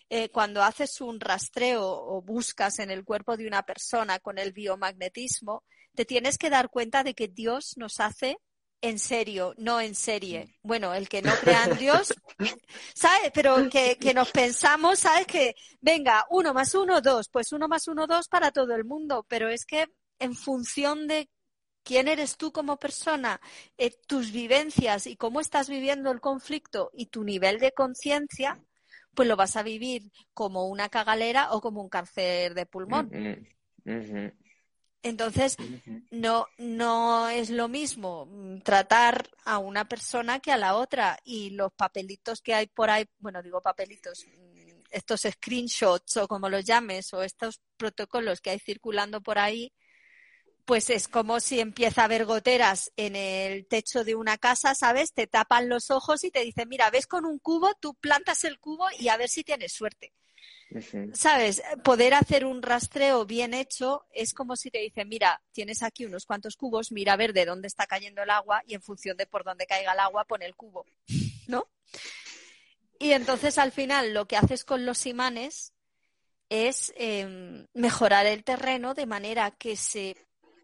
eh, 0.08 0.30
cuando 0.30 0.62
haces 0.62 1.00
un 1.00 1.20
rastreo 1.20 1.84
o 1.84 2.22
buscas 2.22 2.78
en 2.78 2.90
el 2.90 3.04
cuerpo 3.04 3.36
de 3.36 3.46
una 3.46 3.64
persona 3.64 4.18
con 4.20 4.38
el 4.38 4.52
biomagnetismo, 4.52 5.64
te 5.94 6.04
tienes 6.04 6.38
que 6.38 6.50
dar 6.50 6.70
cuenta 6.70 7.04
de 7.04 7.14
que 7.14 7.28
Dios 7.28 7.74
nos 7.76 8.00
hace 8.00 8.38
en 8.80 8.98
serio, 8.98 9.54
no 9.58 9.80
en 9.80 9.94
serie. 9.94 10.54
Bueno, 10.62 10.94
el 10.94 11.08
que 11.08 11.22
no 11.22 11.32
crea 11.40 11.64
en 11.64 11.78
Dios, 11.78 12.14
¿sabes? 12.94 13.30
Pero 13.34 13.68
que, 13.70 13.96
que, 13.98 14.14
nos 14.14 14.30
pensamos, 14.30 15.00
¿sabes? 15.00 15.26
Que 15.26 15.54
venga, 15.80 16.26
uno 16.30 16.54
más 16.54 16.74
uno, 16.74 17.00
dos, 17.00 17.28
pues 17.28 17.52
uno 17.52 17.68
más 17.68 17.88
uno, 17.88 18.06
dos 18.06 18.28
para 18.28 18.50
todo 18.50 18.74
el 18.74 18.84
mundo. 18.84 19.24
Pero 19.28 19.48
es 19.48 19.64
que 19.64 19.86
en 20.18 20.34
función 20.34 21.06
de 21.06 21.28
quién 21.82 22.08
eres 22.08 22.36
tú 22.36 22.52
como 22.52 22.78
persona, 22.78 23.40
eh, 23.78 23.92
tus 24.06 24.32
vivencias 24.32 25.06
y 25.06 25.16
cómo 25.16 25.40
estás 25.40 25.68
viviendo 25.68 26.10
el 26.10 26.20
conflicto 26.20 26.90
y 26.92 27.06
tu 27.06 27.22
nivel 27.22 27.60
de 27.60 27.72
conciencia, 27.72 28.60
pues 29.14 29.28
lo 29.28 29.36
vas 29.36 29.56
a 29.56 29.62
vivir 29.62 30.10
como 30.34 30.66
una 30.66 30.88
cagalera 30.88 31.52
o 31.52 31.60
como 31.60 31.80
un 31.80 31.88
cáncer 31.88 32.54
de 32.54 32.66
pulmón. 32.66 33.08
Mm, 33.12 33.90
mm, 33.90 34.24
mm, 34.24 34.32
entonces, 35.06 35.56
no, 36.10 36.46
no 36.58 37.28
es 37.28 37.50
lo 37.50 37.68
mismo 37.68 38.28
tratar 38.64 39.30
a 39.44 39.58
una 39.58 39.88
persona 39.88 40.40
que 40.40 40.52
a 40.52 40.56
la 40.56 40.76
otra. 40.76 41.18
Y 41.24 41.50
los 41.50 41.72
papelitos 41.72 42.40
que 42.40 42.54
hay 42.54 42.66
por 42.66 42.90
ahí, 42.90 43.06
bueno, 43.18 43.42
digo 43.42 43.60
papelitos, 43.60 44.26
estos 44.90 45.22
screenshots 45.22 46.16
o 46.18 46.28
como 46.28 46.48
los 46.48 46.64
llames, 46.64 47.12
o 47.14 47.22
estos 47.22 47.60
protocolos 47.76 48.40
que 48.40 48.50
hay 48.50 48.58
circulando 48.58 49.20
por 49.20 49.38
ahí, 49.38 49.72
pues 50.64 50.90
es 50.90 51.06
como 51.06 51.38
si 51.38 51.60
empieza 51.60 52.02
a 52.02 52.04
haber 52.06 52.24
goteras 52.24 52.90
en 52.96 53.14
el 53.14 53.66
techo 53.68 54.02
de 54.02 54.16
una 54.16 54.36
casa, 54.36 54.74
¿sabes? 54.74 55.12
Te 55.12 55.28
tapan 55.28 55.68
los 55.68 55.90
ojos 55.92 56.24
y 56.24 56.30
te 56.32 56.40
dicen, 56.40 56.68
mira, 56.68 56.90
ves 56.90 57.06
con 57.06 57.24
un 57.24 57.38
cubo, 57.38 57.74
tú 57.80 57.94
plantas 57.94 58.42
el 58.44 58.58
cubo 58.58 58.86
y 58.98 59.08
a 59.08 59.16
ver 59.16 59.28
si 59.28 59.44
tienes 59.44 59.72
suerte. 59.72 60.12
¿Sabes? 61.14 61.62
Poder 61.84 62.14
hacer 62.14 62.44
un 62.44 62.62
rastreo 62.62 63.24
bien 63.24 63.54
hecho 63.54 64.04
es 64.10 64.34
como 64.34 64.56
si 64.56 64.70
te 64.70 64.78
dicen, 64.78 65.08
mira, 65.08 65.40
tienes 65.52 65.82
aquí 65.82 66.04
unos 66.04 66.26
cuantos 66.26 66.56
cubos, 66.56 66.92
mira 66.92 67.12
a 67.12 67.16
ver 67.16 67.32
de 67.32 67.44
dónde 67.44 67.68
está 67.68 67.86
cayendo 67.86 68.22
el 68.22 68.30
agua 68.30 68.62
y 68.66 68.74
en 68.74 68.82
función 68.82 69.16
de 69.16 69.26
por 69.26 69.44
dónde 69.44 69.66
caiga 69.66 69.92
el 69.92 70.00
agua, 70.00 70.24
pon 70.24 70.42
el 70.42 70.56
cubo, 70.56 70.84
¿no? 71.46 71.68
Y 72.98 73.12
entonces 73.12 73.58
al 73.58 73.72
final 73.72 74.12
lo 74.12 74.26
que 74.26 74.36
haces 74.36 74.64
con 74.64 74.86
los 74.86 75.06
imanes 75.06 75.72
es 76.48 76.92
em, 76.96 77.66
mejorar 77.74 78.26
el 78.26 78.44
terreno 78.44 78.94
de 78.94 79.06
manera 79.06 79.50
que 79.52 79.76
se 79.76 80.16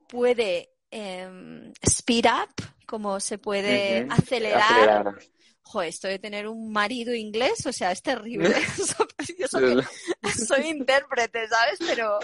puede 0.08 0.70
eh, 0.90 1.72
speed 1.82 2.26
up, 2.26 2.64
como 2.86 3.20
se 3.20 3.38
puede 3.38 4.06
acelerar 4.10 5.14
joder, 5.62 5.88
esto 5.88 6.08
de 6.08 6.18
tener 6.18 6.48
un 6.48 6.70
marido 6.70 7.14
inglés, 7.14 7.66
o 7.66 7.72
sea, 7.72 7.92
es 7.92 8.02
terrible. 8.02 8.54
Yo 9.38 9.48
soy, 9.48 9.84
soy 10.46 10.68
intérprete, 10.68 11.48
¿sabes? 11.48 11.78
Pero 11.86 12.18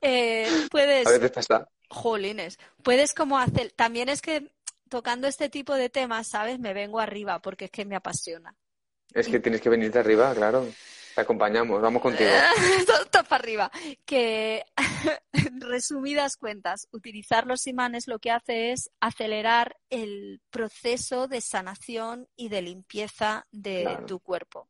eh, 0.00 0.66
puedes... 0.70 1.06
A 1.06 1.10
veces 1.10 1.30
pasa. 1.30 1.68
Jolines, 1.88 2.58
puedes 2.82 3.14
como 3.14 3.38
hacer... 3.38 3.72
También 3.72 4.08
es 4.08 4.20
que 4.20 4.52
tocando 4.88 5.26
este 5.26 5.48
tipo 5.48 5.74
de 5.74 5.90
temas, 5.90 6.28
¿sabes? 6.28 6.58
Me 6.58 6.74
vengo 6.74 7.00
arriba 7.00 7.40
porque 7.40 7.66
es 7.66 7.70
que 7.70 7.84
me 7.84 7.96
apasiona. 7.96 8.54
Es 9.12 9.28
que 9.28 9.40
tienes 9.40 9.60
que 9.60 9.68
venirte 9.68 9.98
arriba, 9.98 10.34
claro. 10.34 10.66
Te 11.14 11.20
acompañamos, 11.20 11.80
vamos 11.80 12.02
contigo. 12.02 12.30
Todo 13.10 13.24
para 13.24 13.42
arriba. 13.42 13.70
Que, 14.04 14.64
resumidas 15.60 16.36
cuentas, 16.36 16.88
utilizar 16.90 17.46
los 17.46 17.66
imanes 17.68 18.08
lo 18.08 18.18
que 18.18 18.32
hace 18.32 18.72
es 18.72 18.90
acelerar 19.00 19.76
el 19.90 20.40
proceso 20.50 21.28
de 21.28 21.40
sanación 21.40 22.28
y 22.34 22.48
de 22.48 22.62
limpieza 22.62 23.46
de 23.52 23.98
tu 24.08 24.18
cuerpo. 24.18 24.66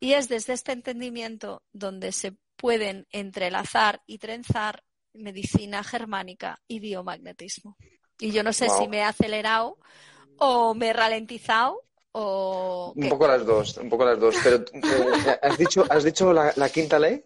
Y 0.00 0.12
es 0.12 0.28
desde 0.28 0.52
este 0.52 0.72
entendimiento 0.72 1.62
donde 1.72 2.12
se 2.12 2.36
pueden 2.56 3.06
entrelazar 3.10 4.02
y 4.06 4.18
trenzar 4.18 4.84
medicina 5.12 5.82
germánica 5.82 6.60
y 6.68 6.80
biomagnetismo. 6.80 7.76
Y 8.18 8.32
yo 8.32 8.42
no 8.42 8.52
sé 8.52 8.68
si 8.68 8.88
me 8.88 8.98
he 8.98 9.02
acelerado 9.02 9.78
o 10.38 10.74
me 10.74 10.88
he 10.88 10.92
ralentizado 10.92 11.88
un 12.20 13.08
poco 13.08 13.28
las 13.28 13.44
dos, 13.44 13.76
un 13.78 13.88
poco 13.88 14.04
las 14.04 14.18
dos. 14.18 14.34
Pero 14.42 14.56
eh, 14.56 15.38
¿has 15.42 15.58
dicho, 15.58 15.84
has 15.88 16.04
dicho 16.04 16.32
la, 16.32 16.68
quinta 16.68 16.98
ley? 16.98 17.24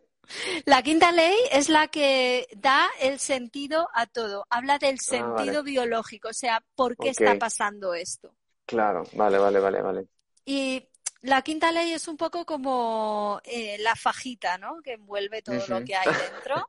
La 0.66 0.82
quinta 0.82 1.12
ley 1.12 1.37
es 1.50 1.68
la 1.68 1.88
que 1.88 2.46
da 2.56 2.88
el 3.00 3.18
sentido 3.18 3.88
a 3.94 4.06
todo. 4.06 4.46
Habla 4.50 4.78
del 4.78 4.96
ah, 4.96 5.02
sentido 5.02 5.62
biológico, 5.62 6.28
o 6.28 6.35
sea, 6.35 6.62
¿por 6.74 6.96
qué 6.96 7.11
está 7.11 7.38
pasando 7.38 7.94
esto? 7.94 8.35
Claro, 8.66 9.04
vale, 9.14 9.38
vale, 9.38 9.61
vale, 9.61 9.82
vale. 9.82 10.06
Y 10.44 10.88
la 11.22 11.42
quinta 11.42 11.70
ley 11.70 11.92
es 11.92 12.08
un 12.08 12.16
poco 12.16 12.44
como 12.44 13.40
eh, 13.44 13.76
la 13.78 13.94
fajita, 13.94 14.58
¿no? 14.58 14.82
Que 14.82 14.94
envuelve 14.94 15.42
todo 15.42 15.64
lo 15.68 15.85
que 15.85 15.94
hay 15.94 16.06
dentro. 16.06 16.68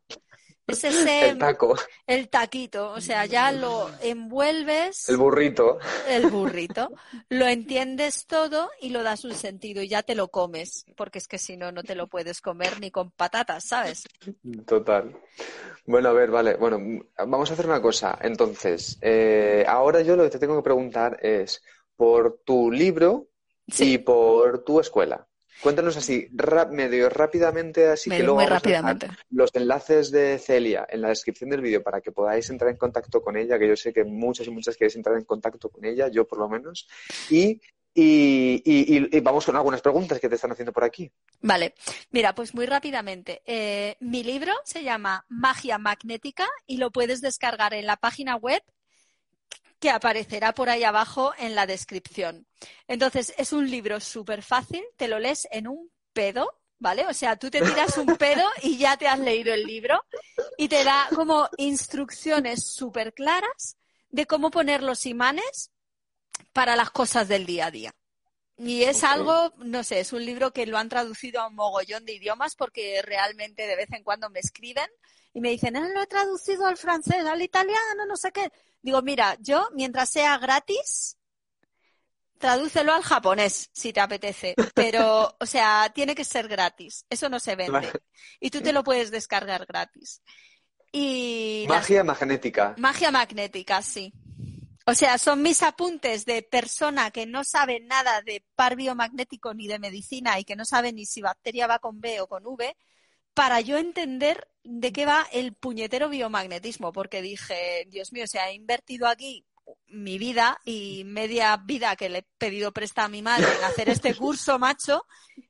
Es 0.67 0.83
ese, 0.83 1.29
el 1.29 1.37
taco. 1.39 1.75
El 2.05 2.29
taquito, 2.29 2.91
o 2.91 3.01
sea, 3.01 3.25
ya 3.25 3.51
lo 3.51 3.89
envuelves. 4.01 5.09
El 5.09 5.17
burrito. 5.17 5.79
El 6.07 6.27
burrito. 6.27 6.91
Lo 7.29 7.47
entiendes 7.47 8.27
todo 8.27 8.69
y 8.79 8.89
lo 8.89 9.01
das 9.01 9.25
un 9.25 9.33
sentido 9.33 9.81
y 9.81 9.87
ya 9.87 10.03
te 10.03 10.13
lo 10.13 10.27
comes, 10.27 10.85
porque 10.95 11.17
es 11.17 11.27
que 11.27 11.39
si 11.39 11.57
no, 11.57 11.71
no 11.71 11.81
te 11.81 11.95
lo 11.95 12.07
puedes 12.07 12.39
comer 12.39 12.79
ni 12.79 12.91
con 12.91 13.09
patatas, 13.09 13.65
¿sabes? 13.65 14.03
Total. 14.67 15.19
Bueno, 15.87 16.09
a 16.09 16.13
ver, 16.13 16.29
vale. 16.29 16.55
Bueno, 16.57 17.03
vamos 17.17 17.49
a 17.49 17.53
hacer 17.53 17.65
una 17.65 17.81
cosa. 17.81 18.19
Entonces, 18.21 18.99
eh, 19.01 19.65
ahora 19.67 20.01
yo 20.01 20.15
lo 20.15 20.23
que 20.23 20.29
te 20.29 20.39
tengo 20.39 20.55
que 20.57 20.63
preguntar 20.63 21.17
es 21.23 21.63
por 21.95 22.41
tu 22.45 22.71
libro 22.71 23.29
y 23.67 23.97
por 23.97 24.63
tu 24.63 24.79
escuela. 24.79 25.27
Cuéntanos 25.61 25.95
así, 25.95 26.27
medio 26.71 27.09
rápidamente, 27.09 27.87
así 27.87 28.09
que 28.09 28.19
luego 28.19 28.35
muy 28.35 28.45
rápidamente. 28.45 29.07
los 29.29 29.49
enlaces 29.53 30.11
de 30.11 30.37
Celia 30.37 30.85
en 30.89 31.01
la 31.01 31.09
descripción 31.09 31.49
del 31.49 31.61
vídeo 31.61 31.81
para 31.81 32.01
que 32.01 32.11
podáis 32.11 32.49
entrar 32.49 32.69
en 32.71 32.77
contacto 32.77 33.21
con 33.21 33.37
ella, 33.37 33.57
que 33.57 33.69
yo 33.69 33.75
sé 33.77 33.93
que 33.93 34.03
muchas 34.03 34.47
y 34.47 34.51
muchas 34.51 34.75
queréis 34.75 34.95
entrar 34.97 35.15
en 35.17 35.23
contacto 35.23 35.69
con 35.69 35.85
ella, 35.85 36.09
yo 36.09 36.27
por 36.27 36.39
lo 36.39 36.49
menos. 36.49 36.87
Y 37.29 37.61
y, 37.95 39.19
vamos 39.19 39.45
con 39.45 39.55
algunas 39.55 39.81
preguntas 39.81 40.19
que 40.19 40.27
te 40.27 40.35
están 40.35 40.51
haciendo 40.51 40.73
por 40.73 40.83
aquí. 40.83 41.11
Vale, 41.41 41.75
mira, 42.11 42.33
pues 42.33 42.55
muy 42.55 42.65
rápidamente. 42.65 43.41
Eh, 43.45 43.97
mi 43.99 44.23
libro 44.23 44.51
se 44.63 44.83
llama 44.83 45.25
Magia 45.29 45.77
Magnética 45.77 46.47
y 46.65 46.77
lo 46.77 46.91
puedes 46.91 47.21
descargar 47.21 47.73
en 47.73 47.85
la 47.85 47.97
página 47.97 48.35
web 48.35 48.63
que 49.83 49.89
aparecerá 49.89 50.53
por 50.53 50.69
ahí 50.69 50.85
abajo 50.85 51.33
en 51.37 51.55
la 51.55 51.65
descripción. 51.65 52.47
Entonces, 52.87 53.33
es 53.37 53.51
un 53.51 53.69
libro 53.69 53.99
súper 53.99 54.41
fácil, 54.41 54.81
te 54.95 55.09
lo 55.09 55.19
lees 55.19 55.45
en 55.51 55.67
un 55.67 55.91
pedo, 56.13 56.57
¿vale? 56.79 57.05
O 57.07 57.13
sea, 57.13 57.35
tú 57.35 57.49
te 57.49 57.61
tiras 57.61 57.97
un 57.97 58.15
pedo 58.15 58.45
y 58.61 58.77
ya 58.77 58.95
te 58.95 59.09
has 59.09 59.19
leído 59.19 59.53
el 59.53 59.65
libro 59.65 60.05
y 60.57 60.69
te 60.69 60.85
da 60.85 61.09
como 61.13 61.49
instrucciones 61.57 62.65
súper 62.65 63.13
claras 63.13 63.75
de 64.09 64.25
cómo 64.25 64.51
poner 64.51 64.81
los 64.81 65.05
imanes 65.05 65.73
para 66.53 66.77
las 66.77 66.89
cosas 66.89 67.27
del 67.27 67.45
día 67.45 67.65
a 67.65 67.71
día. 67.71 67.93
Y 68.57 68.83
es 68.83 69.03
algo, 69.03 69.53
no 69.57 69.83
sé, 69.83 69.99
es 69.99 70.13
un 70.13 70.23
libro 70.25 70.53
que 70.53 70.67
lo 70.67 70.77
han 70.77 70.89
traducido 70.89 71.41
a 71.41 71.47
un 71.47 71.55
mogollón 71.55 72.05
de 72.05 72.13
idiomas 72.13 72.55
porque 72.55 73.01
realmente 73.01 73.65
de 73.65 73.75
vez 73.75 73.91
en 73.91 74.03
cuando 74.03 74.29
me 74.29 74.39
escriben 74.39 74.87
y 75.33 75.41
me 75.41 75.49
dicen, 75.49 75.75
eh, 75.75 75.89
lo 75.93 76.03
he 76.03 76.07
traducido 76.07 76.67
al 76.67 76.77
francés, 76.77 77.25
al 77.25 77.41
italiano, 77.41 78.05
no 78.07 78.15
sé 78.15 78.31
qué. 78.31 78.51
Digo, 78.81 79.01
mira, 79.01 79.37
yo, 79.39 79.67
mientras 79.73 80.11
sea 80.11 80.37
gratis, 80.37 81.17
tradúcelo 82.37 82.93
al 82.93 83.01
japonés, 83.01 83.69
si 83.73 83.91
te 83.91 84.01
apetece. 84.01 84.53
Pero, 84.75 85.35
o 85.39 85.45
sea, 85.45 85.91
tiene 85.95 86.13
que 86.13 86.23
ser 86.23 86.47
gratis. 86.47 87.05
Eso 87.09 87.29
no 87.29 87.39
se 87.39 87.55
vende. 87.55 87.91
Y 88.39 88.51
tú 88.51 88.61
te 88.61 88.73
lo 88.73 88.83
puedes 88.83 89.09
descargar 89.09 89.65
gratis. 89.65 90.21
Y 90.91 91.65
magia 91.67 92.03
magnética. 92.03 92.75
Magia 92.77 93.09
magnética, 93.09 93.81
sí. 93.81 94.13
O 94.85 94.93
sea, 94.95 95.17
son 95.17 95.41
mis 95.41 95.63
apuntes 95.63 96.25
de 96.25 96.41
persona 96.41 97.09
que 97.11 97.25
no 97.25 97.43
sabe 97.45 97.79
nada 97.79 98.21
de 98.21 98.43
par 98.55 98.75
biomagnético 98.75 99.53
ni 99.53 99.67
de 99.67 99.79
medicina 99.79 100.39
y 100.39 100.43
que 100.43 100.57
no 100.57 100.65
sabe 100.65 100.91
ni 100.91 101.05
si 101.05 101.21
bacteria 101.21 101.67
va 101.67 101.79
con 101.79 102.01
B 102.01 102.19
o 102.19 102.27
con 102.27 102.45
V, 102.45 102.75
para 103.33 103.61
yo 103.61 103.77
entender 103.77 104.47
de 104.63 104.91
qué 104.91 105.05
va 105.05 105.25
el 105.31 105.53
puñetero 105.53 106.09
biomagnetismo, 106.09 106.91
porque 106.91 107.21
dije, 107.21 107.87
Dios 107.89 108.11
mío, 108.11 108.27
se 108.27 108.39
ha 108.39 108.51
invertido 108.51 109.07
aquí 109.07 109.45
mi 109.93 110.17
vida 110.17 110.59
y 110.65 111.03
media 111.05 111.55
vida 111.57 111.95
que 111.95 112.09
le 112.09 112.19
he 112.19 112.25
pedido 112.37 112.71
presta 112.71 113.05
a 113.05 113.07
mi 113.07 113.21
madre 113.21 113.47
en 113.57 113.63
hacer 113.63 113.89
este 113.89 114.15
curso, 114.15 114.59
macho, 114.59 115.05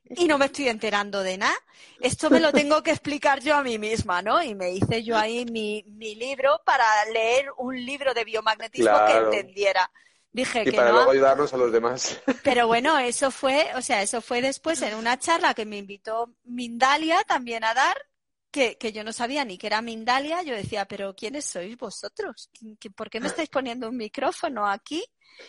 y 0.10 0.28
no 0.28 0.38
me 0.38 0.46
estoy 0.46 0.68
enterando 0.68 1.24
de 1.24 1.38
nada. 1.38 1.56
Esto 2.00 2.30
me 2.30 2.40
lo 2.40 2.52
tengo 2.52 2.84
que 2.84 2.92
explicar 2.92 3.42
yo 3.42 3.56
a 3.56 3.64
mí 3.64 3.80
misma, 3.80 4.22
¿no? 4.22 4.44
Y 4.44 4.54
me 4.54 4.72
hice 4.72 5.04
yo 5.04 5.18
ahí 5.18 5.46
mi, 5.46 5.84
mi 5.88 6.16
libro 6.16 6.62
para 6.66 6.86
leer 7.06 7.48
un 7.58 7.76
libro 7.84 8.14
de 8.14 8.26
biomagnetismo 8.26 9.06
que 9.08 9.18
entendiera. 9.18 9.90
Dije 10.32 10.62
y 10.62 10.66
que 10.66 10.74
para 10.74 10.90
no. 10.90 10.96
luego 10.96 11.12
ayudarnos 11.12 11.54
a 11.54 11.58
los 11.58 11.72
demás. 11.72 12.20
Pero 12.44 12.68
bueno, 12.68 12.98
eso 12.98 13.32
fue, 13.32 13.68
o 13.76 13.82
sea, 13.82 14.02
eso 14.02 14.20
fue 14.20 14.42
después 14.42 14.82
en 14.82 14.96
una 14.96 15.18
charla 15.20 15.54
que 15.54 15.66
me 15.66 15.78
invitó 15.78 16.34
Mindalia 16.44 17.24
también 17.24 17.64
a 17.64 17.74
dar 17.74 17.96
que, 18.54 18.78
yo 18.94 19.04
no 19.04 19.12
sabía 19.12 19.44
ni 19.44 19.58
que 19.58 19.68
era 19.68 19.82
Mindalia, 19.82 20.44
yo 20.44 20.56
decía, 20.56 20.86
pero 20.86 21.16
¿quiénes 21.16 21.46
sois 21.46 21.76
vosotros? 21.76 22.50
¿Por 22.96 23.10
qué 23.10 23.20
me 23.20 23.28
estáis 23.28 23.50
poniendo 23.58 23.90
un 23.90 23.98
micrófono 23.98 24.68
aquí? 24.68 25.04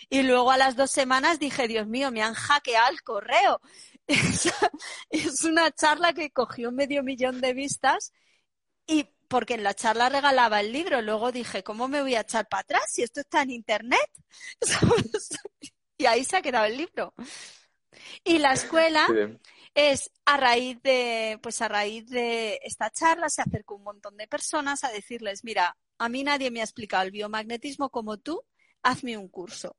Y 0.09 0.23
luego 0.23 0.51
a 0.51 0.57
las 0.57 0.75
dos 0.75 0.91
semanas 0.91 1.39
dije, 1.39 1.69
Dios 1.69 1.87
mío, 1.87 2.11
me 2.11 2.23
han 2.23 2.35
hackeado 2.35 2.91
el 2.91 3.03
correo. 3.03 3.61
es 5.11 5.45
una 5.45 5.71
charla 5.71 6.15
que 6.15 6.31
cogió 6.31 6.73
medio 6.73 7.03
millón 7.03 7.41
de 7.41 7.53
vistas 7.53 8.13
y 8.87 9.07
porque 9.29 9.55
en 9.55 9.65
la 9.65 9.75
charla 9.75 10.09
regalaba 10.09 10.61
el 10.61 10.73
libro, 10.73 11.03
luego 11.03 11.33
dije, 11.33 11.63
¿cómo 11.63 11.89
me 11.89 12.01
voy 12.01 12.15
a 12.15 12.23
echar 12.23 12.49
para 12.49 12.63
atrás 12.63 12.85
si 12.91 13.03
esto 13.03 13.21
está 13.21 13.43
en 13.43 13.51
internet? 13.51 14.11
y 15.99 16.07
ahí 16.07 16.25
se 16.25 16.39
ha 16.39 16.43
quedado 16.43 16.65
el 16.65 16.79
libro. 16.79 17.15
Y 18.25 18.39
la 18.39 18.53
escuela, 18.53 19.07
es 19.75 20.11
a 20.25 20.37
raíz 20.37 20.81
de, 20.83 21.39
pues 21.43 21.61
a 21.61 21.69
raíz 21.69 22.07
de 22.07 22.61
esta 22.63 22.91
charla 22.91 23.29
se 23.29 23.43
acercó 23.43 23.75
un 23.75 23.83
montón 23.83 24.17
de 24.17 24.29
personas 24.29 24.85
a 24.85 24.91
decirles, 24.91 25.45
mira, 25.45 25.77
a 25.99 26.09
mí 26.09 26.23
nadie 26.25 26.51
me 26.51 26.61
ha 26.61 26.65
explicado 26.65 27.05
el 27.05 27.11
biomagnetismo 27.11 27.91
como 27.91 28.17
tú, 28.19 28.43
hazme 28.83 29.17
un 29.17 29.29
curso. 29.29 29.77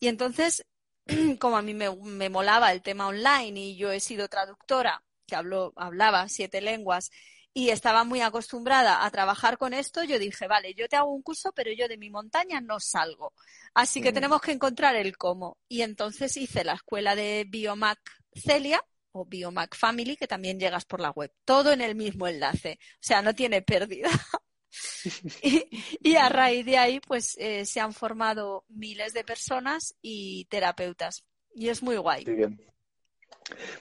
Y 0.00 0.08
entonces, 0.08 0.64
como 1.38 1.56
a 1.56 1.62
mí 1.62 1.74
me, 1.74 1.94
me 1.94 2.30
molaba 2.30 2.72
el 2.72 2.82
tema 2.82 3.06
online 3.08 3.60
y 3.60 3.76
yo 3.76 3.92
he 3.92 4.00
sido 4.00 4.28
traductora, 4.28 5.02
que 5.26 5.36
hablo, 5.36 5.72
hablaba 5.76 6.28
siete 6.28 6.60
lenguas, 6.60 7.10
y 7.56 7.70
estaba 7.70 8.02
muy 8.02 8.20
acostumbrada 8.20 9.04
a 9.04 9.10
trabajar 9.12 9.58
con 9.58 9.74
esto, 9.74 10.02
yo 10.02 10.18
dije, 10.18 10.48
vale, 10.48 10.74
yo 10.74 10.88
te 10.88 10.96
hago 10.96 11.12
un 11.12 11.22
curso, 11.22 11.52
pero 11.52 11.70
yo 11.72 11.86
de 11.86 11.96
mi 11.96 12.10
montaña 12.10 12.60
no 12.60 12.80
salgo. 12.80 13.32
Así 13.74 14.00
que 14.00 14.12
tenemos 14.12 14.40
que 14.40 14.50
encontrar 14.50 14.96
el 14.96 15.16
cómo. 15.16 15.56
Y 15.68 15.82
entonces 15.82 16.36
hice 16.36 16.64
la 16.64 16.72
escuela 16.72 17.14
de 17.14 17.46
Biomac 17.48 18.00
Celia, 18.34 18.82
o 19.14 19.24
Biomac 19.24 19.76
Family, 19.76 20.16
que 20.16 20.26
también 20.26 20.58
llegas 20.58 20.84
por 20.84 21.00
la 21.00 21.10
web. 21.10 21.32
Todo 21.44 21.72
en 21.72 21.80
el 21.80 21.94
mismo 21.94 22.26
enlace. 22.26 22.78
O 22.94 22.98
sea, 23.00 23.22
no 23.22 23.34
tiene 23.34 23.62
pérdida. 23.62 24.10
y, 26.00 26.16
a 26.16 26.28
raíz 26.28 26.66
de 26.66 26.76
ahí, 26.76 27.00
pues 27.00 27.36
eh, 27.38 27.64
se 27.64 27.80
han 27.80 27.92
formado 27.92 28.64
miles 28.68 29.14
de 29.14 29.24
personas 29.24 29.94
y 30.02 30.46
terapeutas. 30.46 31.24
Y 31.54 31.68
es 31.68 31.82
muy 31.82 31.96
guay. 31.96 32.24
Muy 32.24 32.34
bien. 32.34 32.60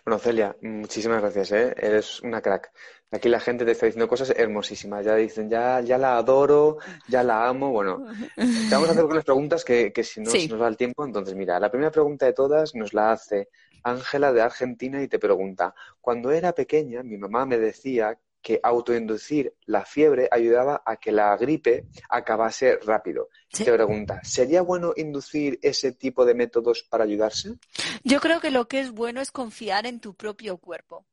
Bueno, 0.06 0.20
Celia, 0.20 0.56
muchísimas 0.62 1.22
gracias, 1.22 1.52
¿eh? 1.54 1.74
Eres 1.78 2.22
una 2.22 2.42
crack. 2.42 2.72
Aquí 3.12 3.30
la 3.30 3.40
gente 3.40 3.66
te 3.66 3.72
está 3.72 3.86
diciendo 3.88 4.08
cosas 4.08 4.34
hermosísimas. 4.36 5.04
Ya 5.04 5.16
dicen, 5.16 5.50
ya, 5.50 5.80
ya 5.82 5.98
la 5.98 6.18
adoro, 6.18 6.78
ya 7.08 7.24
la 7.24 7.48
amo. 7.48 7.72
Bueno, 7.72 8.06
te 8.36 8.70
vamos 8.72 8.90
a 8.90 8.92
hacer 8.92 9.00
algunas 9.02 9.26
preguntas 9.26 9.66
que, 9.66 9.92
que 9.92 10.04
si 10.04 10.22
no 10.22 10.30
se 10.30 10.48
nos 10.48 10.62
va 10.62 10.68
el 10.68 10.78
tiempo. 10.78 11.06
Entonces, 11.06 11.34
mira, 11.34 11.60
la 11.60 11.72
primera 11.72 11.92
pregunta 11.92 12.28
de 12.28 12.34
todas 12.34 12.76
nos 12.76 12.94
la 12.94 13.14
hace 13.14 13.50
Ángela 13.84 14.34
de 14.34 14.42
Argentina 14.42 15.02
y 15.02 15.08
te 15.08 15.20
pregunta, 15.20 15.76
cuando 16.02 16.32
era 16.32 16.54
pequeña 16.54 17.04
mi 17.04 17.18
mamá 17.18 17.46
me 17.46 17.58
decía 17.58 18.18
que 18.44 18.60
autoinducir 18.62 19.56
la 19.66 19.86
fiebre 19.86 20.28
ayudaba 20.30 20.84
a 20.86 20.98
que 20.98 21.12
la 21.12 21.36
gripe 21.38 21.86
acabase 22.10 22.78
rápido. 22.78 23.30
Te 23.50 23.72
pregunta, 23.72 24.20
¿sería 24.24 24.62
bueno 24.62 24.94
inducir 24.98 25.58
ese 25.64 25.94
tipo 25.94 26.26
de 26.26 26.36
métodos 26.36 26.84
para 26.84 27.06
ayudarse? 27.06 27.56
Yo 28.04 28.20
creo 28.20 28.42
que 28.42 28.52
lo 28.52 28.68
que 28.68 28.82
es 28.82 28.92
bueno 28.92 29.22
es 29.22 29.32
confiar 29.32 29.88
en 29.88 30.02
tu 30.02 30.14
propio 30.14 30.58
cuerpo. 30.58 31.06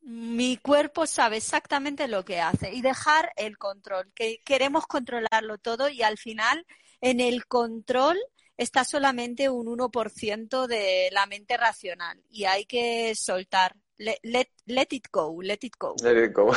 Mi 0.00 0.56
cuerpo 0.56 1.06
sabe 1.06 1.36
exactamente 1.36 2.08
lo 2.08 2.24
que 2.24 2.40
hace 2.40 2.72
y 2.72 2.80
dejar 2.80 3.32
el 3.36 3.58
control, 3.58 4.10
que 4.14 4.40
queremos 4.44 4.86
controlarlo 4.86 5.58
todo 5.58 5.88
y 5.88 6.02
al 6.02 6.18
final 6.18 6.66
en 7.00 7.20
el 7.20 7.46
control 7.46 8.18
está 8.62 8.84
solamente 8.84 9.48
un 9.48 9.66
1% 9.66 10.66
de 10.66 11.08
la 11.12 11.26
mente 11.26 11.56
racional 11.56 12.22
y 12.30 12.44
hay 12.44 12.64
que 12.64 13.14
soltar. 13.14 13.76
Let, 13.98 14.18
let, 14.66 14.88
it 14.90 15.06
go, 15.12 15.40
let 15.42 15.58
it 15.62 15.74
go. 15.78 15.94
Let 16.02 16.24
it 16.24 16.32
go. 16.32 16.48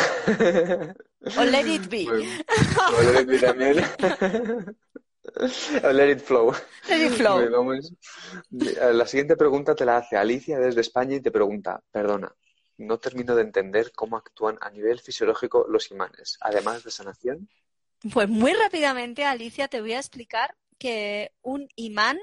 o 1.37 1.43
let 1.43 1.67
it 1.67 1.87
be. 1.89 2.07
o 2.09 3.01
let 3.03 3.21
it 3.21 3.27
be 3.27 3.39
también. 3.39 3.85
o 5.83 5.91
let 5.91 6.11
it 6.11 6.21
flow. 6.21 6.53
Let 6.89 7.05
it 7.05 7.11
flow. 7.13 7.39
La 8.93 9.05
siguiente 9.05 9.35
pregunta 9.35 9.75
te 9.75 9.85
la 9.85 9.97
hace 9.97 10.17
Alicia 10.17 10.57
desde 10.59 10.81
España 10.81 11.17
y 11.17 11.21
te 11.21 11.29
pregunta, 11.29 11.83
perdona, 11.91 12.33
no 12.77 12.99
termino 12.99 13.35
de 13.35 13.43
entender 13.43 13.91
cómo 13.91 14.17
actúan 14.17 14.57
a 14.61 14.69
nivel 14.71 14.99
fisiológico 14.99 15.67
los 15.69 15.91
imanes, 15.91 16.37
además 16.41 16.83
de 16.83 16.91
sanación. 16.91 17.49
Pues 18.11 18.27
muy 18.27 18.53
rápidamente, 18.53 19.23
Alicia, 19.23 19.67
te 19.67 19.81
voy 19.81 19.93
a 19.93 19.99
explicar 19.99 20.55
que 20.77 21.31
un 21.41 21.67
imán 21.75 22.17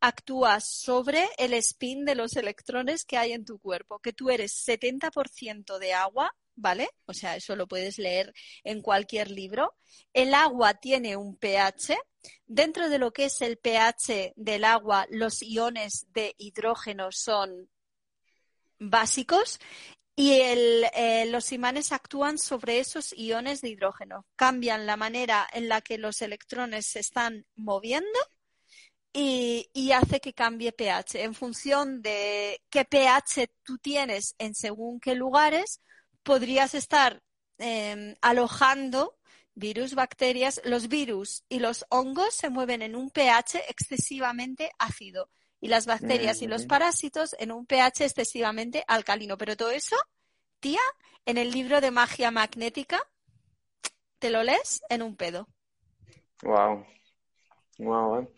actúa 0.00 0.60
sobre 0.60 1.28
el 1.38 1.54
spin 1.54 2.04
de 2.04 2.14
los 2.14 2.36
electrones 2.36 3.04
que 3.04 3.16
hay 3.16 3.32
en 3.32 3.44
tu 3.44 3.58
cuerpo, 3.58 3.98
que 3.98 4.12
tú 4.12 4.30
eres 4.30 4.52
70% 4.66 5.78
de 5.78 5.92
agua, 5.92 6.34
¿vale? 6.54 6.90
O 7.06 7.14
sea, 7.14 7.36
eso 7.36 7.56
lo 7.56 7.66
puedes 7.66 7.98
leer 7.98 8.34
en 8.64 8.82
cualquier 8.82 9.30
libro. 9.30 9.74
El 10.12 10.34
agua 10.34 10.74
tiene 10.74 11.16
un 11.16 11.36
pH. 11.36 11.98
Dentro 12.46 12.88
de 12.88 12.98
lo 12.98 13.12
que 13.12 13.26
es 13.26 13.40
el 13.40 13.56
pH 13.56 14.34
del 14.36 14.64
agua, 14.64 15.06
los 15.10 15.42
iones 15.42 16.06
de 16.12 16.34
hidrógeno 16.38 17.08
son 17.10 17.70
básicos 18.78 19.58
y 20.20 20.32
eh, 20.32 21.24
los 21.30 21.50
imanes 21.50 21.92
actúan 21.92 22.36
sobre 22.36 22.78
esos 22.78 23.14
iones 23.16 23.62
de 23.62 23.70
hidrógeno, 23.70 24.26
cambian 24.36 24.84
la 24.84 24.98
manera 24.98 25.48
en 25.50 25.66
la 25.66 25.80
que 25.80 25.96
los 25.96 26.20
electrones 26.20 26.84
se 26.84 27.00
están 27.00 27.46
moviendo 27.56 28.18
y, 29.14 29.92
hace 29.92 30.20
que 30.20 30.34
cambie 30.34 30.72
pH. 30.72 31.22
En 31.22 31.32
función 31.32 32.02
de 32.02 32.60
qué 32.68 32.84
pH 32.84 33.48
tú 33.62 33.78
tienes 33.78 34.34
en 34.36 34.54
según 34.54 35.00
qué 35.00 35.14
lugares, 35.14 35.80
podrías 36.22 36.74
estar 36.74 37.22
em, 37.56 38.14
alojando 38.20 39.16
virus, 39.54 39.94
bacterias. 39.94 40.60
Los 40.64 40.88
virus 40.88 41.44
y 41.48 41.60
los 41.60 41.86
hongos 41.88 42.34
se 42.34 42.50
mueven 42.50 42.82
en 42.82 42.94
un 42.94 43.08
pH 43.08 43.62
excesivamente 43.70 44.70
ácido 44.78 45.30
y 45.60 45.68
las 45.68 45.86
bacterias 45.86 46.42
y 46.42 46.46
los 46.46 46.66
parásitos 46.66 47.36
en 47.38 47.52
un 47.52 47.66
pH 47.66 48.04
excesivamente 48.04 48.84
alcalino. 48.86 49.36
Pero 49.36 49.56
todo 49.56 49.70
eso, 49.70 49.96
tía, 50.58 50.80
en 51.26 51.38
el 51.38 51.50
libro 51.50 51.80
de 51.80 51.90
magia 51.90 52.30
magnética, 52.30 53.00
te 54.18 54.30
lo 54.30 54.42
lees 54.42 54.82
en 54.88 55.02
un 55.02 55.16
pedo. 55.16 55.48
Wow. 56.42 56.86
Wow. 57.78 58.20
Eh. 58.20 58.28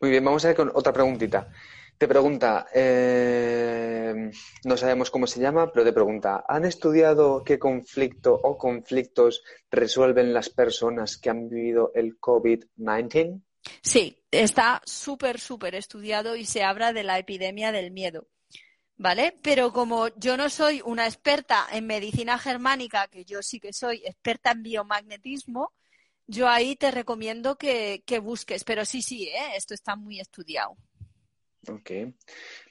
Muy 0.00 0.10
bien, 0.10 0.24
vamos 0.24 0.44
a 0.44 0.48
ver 0.48 0.56
con 0.56 0.70
otra 0.74 0.92
preguntita. 0.92 1.48
Te 1.96 2.08
pregunta, 2.08 2.66
eh, 2.74 4.30
no 4.64 4.76
sabemos 4.76 5.10
cómo 5.12 5.28
se 5.28 5.40
llama, 5.40 5.70
pero 5.70 5.84
te 5.84 5.92
pregunta, 5.92 6.44
¿han 6.48 6.64
estudiado 6.64 7.44
qué 7.44 7.60
conflicto 7.60 8.34
o 8.34 8.58
conflictos 8.58 9.44
resuelven 9.70 10.34
las 10.34 10.50
personas 10.50 11.16
que 11.16 11.30
han 11.30 11.48
vivido 11.48 11.92
el 11.94 12.18
COVID-19? 12.18 13.40
Sí, 13.82 14.18
está 14.30 14.82
súper, 14.84 15.38
súper 15.40 15.74
estudiado 15.74 16.36
y 16.36 16.44
se 16.44 16.62
habla 16.64 16.92
de 16.92 17.04
la 17.04 17.18
epidemia 17.18 17.72
del 17.72 17.90
miedo. 17.90 18.28
¿Vale? 18.96 19.36
Pero 19.42 19.72
como 19.72 20.08
yo 20.16 20.36
no 20.36 20.48
soy 20.48 20.80
una 20.84 21.06
experta 21.06 21.66
en 21.72 21.86
medicina 21.86 22.38
germánica, 22.38 23.08
que 23.08 23.24
yo 23.24 23.42
sí 23.42 23.58
que 23.58 23.72
soy 23.72 24.02
experta 24.04 24.52
en 24.52 24.62
biomagnetismo, 24.62 25.72
yo 26.26 26.48
ahí 26.48 26.76
te 26.76 26.90
recomiendo 26.90 27.56
que, 27.56 28.04
que 28.06 28.20
busques. 28.20 28.62
Pero 28.64 28.84
sí, 28.84 29.02
sí, 29.02 29.28
¿eh? 29.28 29.56
esto 29.56 29.74
está 29.74 29.96
muy 29.96 30.20
estudiado. 30.20 30.76
Ok. 31.68 31.90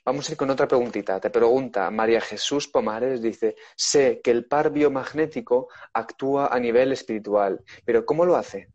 Vamos 0.03 0.27
a 0.27 0.31
ir 0.33 0.37
con 0.37 0.49
otra 0.49 0.67
preguntita. 0.67 1.19
Te 1.19 1.29
pregunta 1.29 1.89
María 1.91 2.19
Jesús 2.19 2.67
Pomares, 2.67 3.21
dice, 3.21 3.55
sé 3.75 4.19
que 4.21 4.31
el 4.31 4.45
par 4.45 4.71
biomagnético 4.71 5.69
actúa 5.93 6.47
a 6.47 6.59
nivel 6.59 6.91
espiritual, 6.91 7.63
pero 7.85 8.05
¿cómo 8.05 8.25
lo 8.25 8.35
hace? 8.35 8.67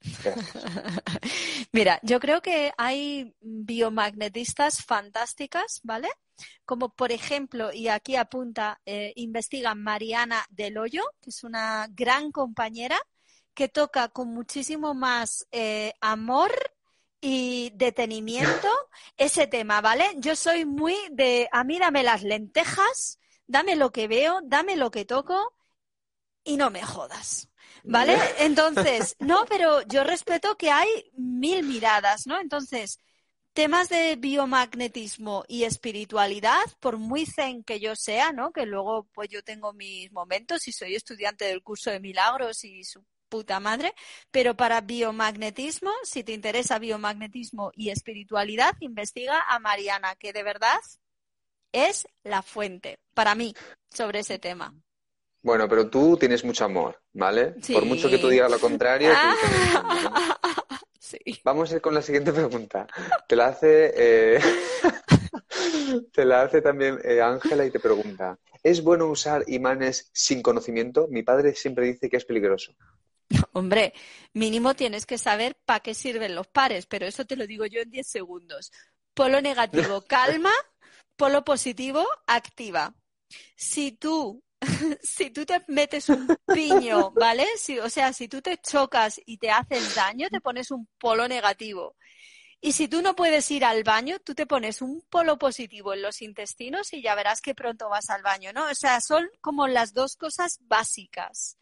Mira, 1.72 2.00
yo 2.02 2.20
creo 2.20 2.40
que 2.40 2.72
hay 2.78 3.34
biomagnetistas 3.40 4.84
fantásticas, 4.84 5.80
¿vale? 5.82 6.08
Como 6.64 6.90
por 6.90 7.12
ejemplo, 7.12 7.72
y 7.72 7.88
aquí 7.88 8.16
apunta, 8.16 8.80
eh, 8.86 9.12
investiga 9.16 9.74
Mariana 9.74 10.44
Del 10.50 10.78
Hoyo, 10.78 11.02
que 11.20 11.30
es 11.30 11.42
una 11.42 11.88
gran 11.90 12.30
compañera 12.30 12.98
que 13.54 13.68
toca 13.68 14.08
con 14.08 14.28
muchísimo 14.28 14.94
más 14.94 15.46
eh, 15.50 15.92
amor 16.00 16.52
y 17.20 17.72
detenimiento 17.74 18.68
ese 19.16 19.48
tema, 19.48 19.80
¿vale? 19.80 20.04
Yo 20.18 20.36
soy 20.36 20.64
muy 20.64 20.94
de, 21.10 21.48
a 21.50 21.64
mí 21.64 21.78
dame 21.78 22.04
las 22.04 22.22
lentejas, 22.22 23.18
dame 23.48 23.74
lo 23.74 23.90
que 23.90 24.06
veo, 24.06 24.40
dame 24.44 24.76
lo 24.76 24.92
que 24.92 25.04
toco 25.04 25.54
y 26.44 26.56
no 26.56 26.70
me 26.70 26.84
jodas. 26.84 27.48
¿Vale? 27.84 28.16
Entonces, 28.38 29.16
no, 29.20 29.44
pero 29.48 29.82
yo 29.82 30.04
respeto 30.04 30.56
que 30.56 30.70
hay 30.70 30.88
mil 31.16 31.64
miradas, 31.64 32.26
¿no? 32.26 32.40
Entonces, 32.40 32.98
temas 33.52 33.88
de 33.88 34.16
biomagnetismo 34.16 35.44
y 35.48 35.64
espiritualidad, 35.64 36.62
por 36.80 36.96
muy 36.98 37.26
zen 37.26 37.64
que 37.64 37.80
yo 37.80 37.96
sea, 37.96 38.32
¿no? 38.32 38.52
Que 38.52 38.66
luego 38.66 39.08
pues 39.12 39.28
yo 39.30 39.42
tengo 39.42 39.72
mis 39.72 40.12
momentos 40.12 40.68
y 40.68 40.72
soy 40.72 40.94
estudiante 40.94 41.46
del 41.46 41.62
curso 41.62 41.90
de 41.90 42.00
milagros 42.00 42.62
y 42.64 42.84
su 42.84 43.04
puta 43.28 43.60
madre, 43.60 43.94
pero 44.30 44.56
para 44.56 44.80
biomagnetismo, 44.80 45.90
si 46.02 46.24
te 46.24 46.32
interesa 46.32 46.78
biomagnetismo 46.78 47.72
y 47.74 47.90
espiritualidad, 47.90 48.74
investiga 48.80 49.42
a 49.48 49.58
Mariana, 49.58 50.14
que 50.16 50.32
de 50.32 50.42
verdad 50.42 50.78
es 51.72 52.06
la 52.22 52.42
fuente 52.42 52.98
para 53.14 53.34
mí 53.34 53.54
sobre 53.90 54.20
ese 54.20 54.38
tema. 54.38 54.74
Bueno, 55.48 55.66
pero 55.66 55.88
tú 55.88 56.18
tienes 56.18 56.44
mucho 56.44 56.66
amor, 56.66 57.00
¿vale? 57.14 57.54
Por 57.72 57.86
mucho 57.86 58.10
que 58.10 58.18
tú 58.18 58.28
digas 58.28 58.50
lo 58.50 58.60
contrario. 58.60 59.14
Vamos 61.42 61.72
a 61.72 61.76
ir 61.76 61.80
con 61.80 61.94
la 61.94 62.02
siguiente 62.02 62.34
pregunta. 62.34 62.86
Te 63.26 63.34
la 63.34 63.46
hace, 63.46 63.94
eh, 63.96 64.40
te 66.12 66.26
la 66.26 66.42
hace 66.42 66.60
también 66.60 66.98
eh, 67.02 67.22
Ángela 67.22 67.64
y 67.64 67.70
te 67.70 67.80
pregunta: 67.80 68.38
¿Es 68.62 68.82
bueno 68.82 69.06
usar 69.06 69.42
imanes 69.46 70.10
sin 70.12 70.42
conocimiento? 70.42 71.08
Mi 71.08 71.22
padre 71.22 71.54
siempre 71.54 71.86
dice 71.86 72.10
que 72.10 72.18
es 72.18 72.26
peligroso. 72.26 72.74
Hombre, 73.52 73.94
mínimo 74.34 74.74
tienes 74.74 75.06
que 75.06 75.16
saber 75.16 75.56
para 75.64 75.80
qué 75.80 75.94
sirven 75.94 76.34
los 76.34 76.48
pares, 76.48 76.84
pero 76.84 77.06
eso 77.06 77.24
te 77.24 77.36
lo 77.36 77.46
digo 77.46 77.64
yo 77.64 77.80
en 77.80 77.88
10 77.88 78.06
segundos. 78.06 78.70
Polo 79.14 79.40
negativo, 79.40 80.02
calma. 80.02 80.52
Polo 81.16 81.42
positivo, 81.42 82.06
activa. 82.26 82.94
Si 83.56 83.92
tú, 83.92 84.42
si 85.02 85.30
tú 85.30 85.46
te 85.46 85.62
metes 85.68 86.08
un 86.08 86.36
piño, 86.46 87.10
¿vale? 87.12 87.46
o 87.82 87.90
sea, 87.90 88.12
si 88.12 88.28
tú 88.28 88.42
te 88.42 88.58
chocas 88.58 89.20
y 89.24 89.38
te 89.38 89.50
haces 89.50 89.94
daño, 89.94 90.28
te 90.30 90.40
pones 90.40 90.70
un 90.70 90.88
polo 90.98 91.28
negativo. 91.28 91.96
Y 92.60 92.72
si 92.72 92.88
tú 92.88 93.02
no 93.02 93.14
puedes 93.14 93.48
ir 93.52 93.64
al 93.64 93.84
baño, 93.84 94.18
tú 94.18 94.34
te 94.34 94.46
pones 94.46 94.82
un 94.82 95.02
polo 95.08 95.38
positivo 95.38 95.94
en 95.94 96.02
los 96.02 96.22
intestinos 96.22 96.92
y 96.92 97.02
ya 97.02 97.14
verás 97.14 97.40
que 97.40 97.54
pronto 97.54 97.88
vas 97.88 98.10
al 98.10 98.22
baño, 98.22 98.52
¿no? 98.52 98.68
O 98.68 98.74
sea, 98.74 99.00
son 99.00 99.28
como 99.40 99.68
las 99.68 99.94
dos 99.94 100.16
cosas 100.16 100.58
básicas. 100.62 101.56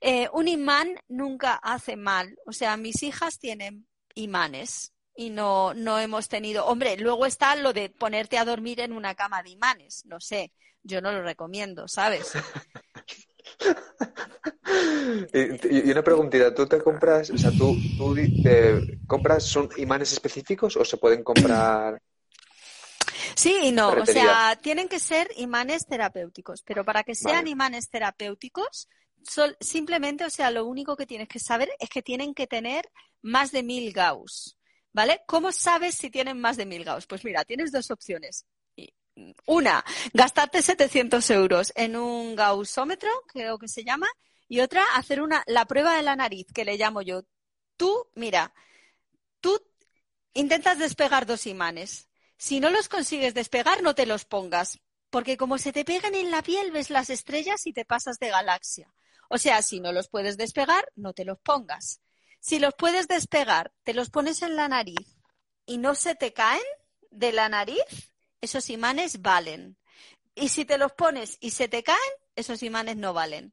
Eh, 0.00 0.28
un 0.32 0.46
imán 0.46 0.94
nunca 1.08 1.54
hace 1.54 1.96
mal. 1.96 2.38
O 2.46 2.52
sea, 2.52 2.76
mis 2.76 3.02
hijas 3.02 3.40
tienen 3.40 3.88
imanes 4.14 4.92
y 5.16 5.30
no, 5.30 5.74
no 5.74 5.98
hemos 5.98 6.28
tenido. 6.28 6.66
Hombre, 6.66 6.96
luego 6.98 7.26
está 7.26 7.56
lo 7.56 7.72
de 7.72 7.90
ponerte 7.90 8.38
a 8.38 8.44
dormir 8.44 8.78
en 8.78 8.92
una 8.92 9.16
cama 9.16 9.42
de 9.42 9.50
imanes. 9.50 10.04
No 10.06 10.20
sé, 10.20 10.52
yo 10.88 11.00
no 11.00 11.12
lo 11.12 11.22
recomiendo, 11.22 11.86
¿sabes? 11.86 12.32
y, 15.32 15.90
una 15.90 16.02
preguntita, 16.02 16.54
¿tú 16.54 16.66
te 16.66 16.82
compras, 16.82 17.30
o 17.30 17.38
sea, 17.38 17.50
tú, 17.50 17.76
te 18.42 18.98
compras, 19.06 19.44
son 19.44 19.68
imanes 19.76 20.12
específicos 20.12 20.76
o 20.76 20.84
se 20.84 20.96
pueden 20.96 21.22
comprar? 21.22 22.00
Sí 23.34 23.56
y 23.62 23.72
no, 23.72 23.90
o 23.90 24.06
sea, 24.06 24.58
tienen 24.60 24.88
que 24.88 24.98
ser 24.98 25.28
imanes 25.36 25.86
terapéuticos, 25.86 26.62
pero 26.62 26.84
para 26.84 27.04
que 27.04 27.14
sean 27.14 27.46
imanes 27.46 27.88
terapéuticos 27.88 28.88
simplemente, 29.60 30.24
o 30.24 30.30
sea, 30.30 30.50
lo 30.50 30.66
único 30.66 30.96
que 30.96 31.06
tienes 31.06 31.28
que 31.28 31.38
saber 31.38 31.70
es 31.78 31.88
que 31.88 32.02
tienen 32.02 32.34
que 32.34 32.46
tener 32.46 32.90
más 33.22 33.52
de 33.52 33.62
mil 33.62 33.92
Gauss. 33.92 34.56
¿Vale? 34.92 35.20
¿Cómo 35.26 35.52
sabes 35.52 35.94
si 35.94 36.10
tienen 36.10 36.40
más 36.40 36.56
de 36.56 36.66
mil 36.66 36.82
Gauss? 36.82 37.06
Pues 37.06 37.24
mira, 37.24 37.44
tienes 37.44 37.70
dos 37.70 37.90
opciones. 37.90 38.46
Una, 39.46 39.84
gastarte 40.12 40.62
700 40.62 41.30
euros 41.30 41.72
en 41.74 41.96
un 41.96 42.36
gaussómetro, 42.36 43.10
creo 43.26 43.58
que 43.58 43.68
se 43.68 43.84
llama, 43.84 44.06
y 44.48 44.60
otra, 44.60 44.82
hacer 44.94 45.20
una, 45.20 45.42
la 45.46 45.66
prueba 45.66 45.96
de 45.96 46.02
la 46.02 46.16
nariz, 46.16 46.46
que 46.54 46.64
le 46.64 46.76
llamo 46.76 47.02
yo. 47.02 47.22
Tú, 47.76 48.08
mira, 48.14 48.54
tú 49.40 49.60
intentas 50.34 50.78
despegar 50.78 51.26
dos 51.26 51.46
imanes. 51.46 52.08
Si 52.36 52.60
no 52.60 52.70
los 52.70 52.88
consigues 52.88 53.34
despegar, 53.34 53.82
no 53.82 53.94
te 53.94 54.06
los 54.06 54.24
pongas, 54.24 54.78
porque 55.10 55.36
como 55.36 55.58
se 55.58 55.72
te 55.72 55.84
pegan 55.84 56.14
en 56.14 56.30
la 56.30 56.42
piel, 56.42 56.70
ves 56.70 56.90
las 56.90 57.10
estrellas 57.10 57.66
y 57.66 57.72
te 57.72 57.84
pasas 57.84 58.18
de 58.18 58.28
galaxia. 58.28 58.92
O 59.28 59.38
sea, 59.38 59.62
si 59.62 59.80
no 59.80 59.92
los 59.92 60.08
puedes 60.08 60.36
despegar, 60.36 60.90
no 60.96 61.12
te 61.12 61.24
los 61.24 61.38
pongas. 61.38 62.00
Si 62.40 62.58
los 62.58 62.74
puedes 62.74 63.08
despegar, 63.08 63.72
te 63.84 63.94
los 63.94 64.10
pones 64.10 64.42
en 64.42 64.56
la 64.56 64.68
nariz 64.68 65.18
y 65.66 65.78
no 65.78 65.94
se 65.94 66.14
te 66.14 66.32
caen 66.32 66.62
de 67.10 67.32
la 67.32 67.48
nariz, 67.48 68.12
esos 68.40 68.70
imanes 68.70 69.22
valen. 69.22 69.76
Y 70.34 70.48
si 70.48 70.64
te 70.64 70.78
los 70.78 70.92
pones 70.92 71.36
y 71.40 71.50
se 71.50 71.68
te 71.68 71.82
caen, 71.82 71.98
esos 72.36 72.62
imanes 72.62 72.96
no 72.96 73.12
valen. 73.12 73.52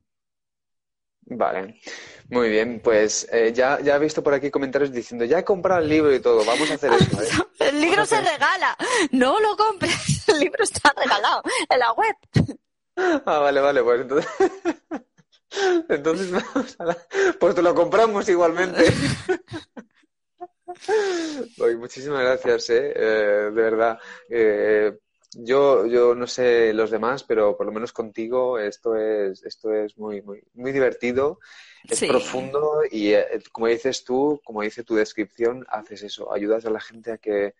Vale, 1.27 1.81
muy 2.29 2.49
bien, 2.49 2.79
pues 2.83 3.27
eh, 3.31 3.51
ya, 3.51 3.79
ya 3.81 3.95
he 3.95 3.99
visto 3.99 4.21
por 4.21 4.35
aquí 4.35 4.51
comentarios 4.51 4.91
diciendo, 4.91 5.25
ya 5.25 5.39
he 5.39 5.43
comprado 5.43 5.81
el 5.81 5.89
libro 5.89 6.13
y 6.13 6.19
todo, 6.19 6.45
vamos 6.45 6.69
a 6.69 6.75
hacer 6.75 6.93
esto. 6.99 7.19
¿eh? 7.19 7.27
el 7.67 7.81
libro 7.81 8.05
se 8.05 8.21
regala, 8.21 8.77
no 9.09 9.39
lo 9.39 9.57
compres, 9.57 10.27
el 10.29 10.39
libro 10.39 10.63
está 10.63 10.93
regalado 10.95 11.41
en 11.69 11.79
la 11.79 11.93
web. 11.93 12.15
Ah, 12.97 13.39
vale, 13.39 13.59
vale, 13.59 13.83
pues 13.83 14.01
entonces... 14.01 14.31
Entonces, 15.89 16.43
pues 17.37 17.55
te 17.55 17.61
lo 17.61 17.75
compramos 17.75 18.29
igualmente. 18.29 18.85
Muchísimas 21.77 22.21
gracias, 22.21 22.69
¿eh? 22.69 22.93
eh 22.95 23.51
de 23.53 23.61
verdad. 23.61 23.99
Eh, 24.29 24.97
yo, 25.37 25.85
yo 25.85 26.15
no 26.15 26.27
sé 26.27 26.73
los 26.73 26.91
demás, 26.91 27.23
pero 27.23 27.57
por 27.57 27.65
lo 27.65 27.71
menos 27.71 27.91
contigo 27.91 28.57
esto 28.57 28.95
es, 28.95 29.43
esto 29.43 29.73
es 29.73 29.97
muy, 29.97 30.21
muy, 30.21 30.41
muy 30.53 30.71
divertido, 30.71 31.39
es 31.89 32.03
profundo 32.03 32.79
y 32.89 33.13
eh, 33.13 33.41
como 33.51 33.67
dices 33.67 34.03
tú, 34.03 34.39
como 34.43 34.61
dice 34.61 34.83
tu 34.83 34.95
descripción, 34.95 35.65
haces 35.69 36.03
eso, 36.03 36.33
ayudas 36.33 36.65
a 36.65 36.69
la 36.69 36.79
gente 36.79 37.11
a 37.11 37.17
que 37.17 37.53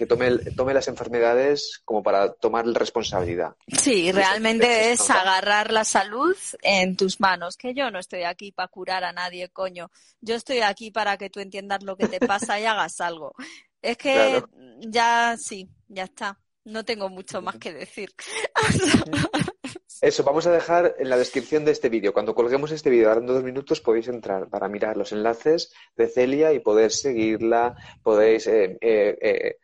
que 0.00 0.06
tome, 0.06 0.38
tome 0.56 0.72
las 0.72 0.88
enfermedades 0.88 1.82
como 1.84 2.02
para 2.02 2.32
tomar 2.32 2.64
responsabilidad. 2.66 3.54
Sí, 3.66 4.10
realmente 4.12 4.92
es 4.92 5.10
agarrar 5.10 5.70
la 5.70 5.84
salud 5.84 6.34
en 6.62 6.96
tus 6.96 7.20
manos, 7.20 7.58
que 7.58 7.74
yo 7.74 7.90
no 7.90 7.98
estoy 7.98 8.22
aquí 8.22 8.50
para 8.50 8.68
curar 8.68 9.04
a 9.04 9.12
nadie, 9.12 9.50
coño. 9.50 9.90
Yo 10.22 10.36
estoy 10.36 10.60
aquí 10.60 10.90
para 10.90 11.18
que 11.18 11.28
tú 11.28 11.40
entiendas 11.40 11.82
lo 11.82 11.98
que 11.98 12.08
te 12.08 12.18
pasa 12.18 12.58
y 12.58 12.64
hagas 12.64 12.98
algo. 13.02 13.34
Es 13.82 13.98
que 13.98 14.42
ya 14.80 15.36
sí, 15.36 15.68
ya 15.86 16.04
está. 16.04 16.40
No 16.64 16.82
tengo 16.82 17.10
mucho 17.10 17.42
más 17.42 17.56
que 17.56 17.74
decir. 17.74 18.10
Eso, 20.00 20.24
vamos 20.24 20.46
a 20.46 20.52
dejar 20.52 20.96
en 20.98 21.10
la 21.10 21.18
descripción 21.18 21.62
de 21.66 21.72
este 21.72 21.90
vídeo. 21.90 22.14
Cuando 22.14 22.34
colguemos 22.34 22.72
este 22.72 22.88
vídeo, 22.88 23.08
ahora 23.08 23.20
en 23.20 23.26
dos 23.26 23.44
minutos, 23.44 23.82
podéis 23.82 24.08
entrar 24.08 24.48
para 24.48 24.66
mirar 24.66 24.96
los 24.96 25.12
enlaces 25.12 25.74
de 25.94 26.08
Celia 26.08 26.54
y 26.54 26.60
poder 26.60 26.90
seguirla, 26.90 27.76
podéis 28.02 28.46
eh, 28.46 28.78
eh, 28.80 29.18
eh, 29.20 29.56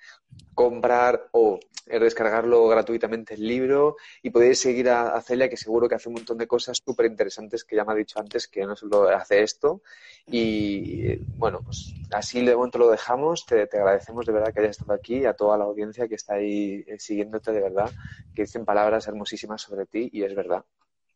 comprar 0.54 1.28
o 1.32 1.60
descargarlo 1.86 2.66
gratuitamente 2.66 3.34
el 3.34 3.46
libro 3.46 3.96
y 4.20 4.30
podéis 4.30 4.58
seguir 4.58 4.90
a, 4.90 5.20
Celia 5.22 5.48
que 5.48 5.56
seguro 5.56 5.88
que 5.88 5.94
hace 5.94 6.08
un 6.08 6.16
montón 6.16 6.36
de 6.36 6.46
cosas 6.48 6.82
súper 6.84 7.06
interesantes 7.06 7.64
que 7.64 7.76
ya 7.76 7.84
me 7.84 7.92
ha 7.92 7.96
dicho 7.96 8.18
antes 8.18 8.48
que 8.48 8.66
no 8.66 8.74
solo 8.74 9.08
hace 9.08 9.42
esto 9.42 9.82
y 10.26 11.16
bueno 11.36 11.60
pues 11.64 11.94
así 12.10 12.44
de 12.44 12.56
momento 12.56 12.78
lo 12.78 12.90
dejamos 12.90 13.46
te, 13.46 13.62
agradecemos 13.62 14.26
de 14.26 14.32
verdad 14.32 14.52
que 14.52 14.60
hayas 14.60 14.78
estado 14.78 14.94
aquí 14.94 15.24
a 15.26 15.34
toda 15.34 15.56
la 15.56 15.64
audiencia 15.64 16.08
que 16.08 16.16
está 16.16 16.34
ahí 16.34 16.84
eh, 16.88 16.98
siguiéndote 16.98 17.52
de 17.52 17.60
verdad 17.60 17.90
que 18.34 18.42
dicen 18.42 18.64
palabras 18.64 19.06
hermosísimas 19.06 19.62
sobre 19.62 19.86
ti 19.86 20.10
y 20.12 20.24
es 20.24 20.34
verdad 20.34 20.64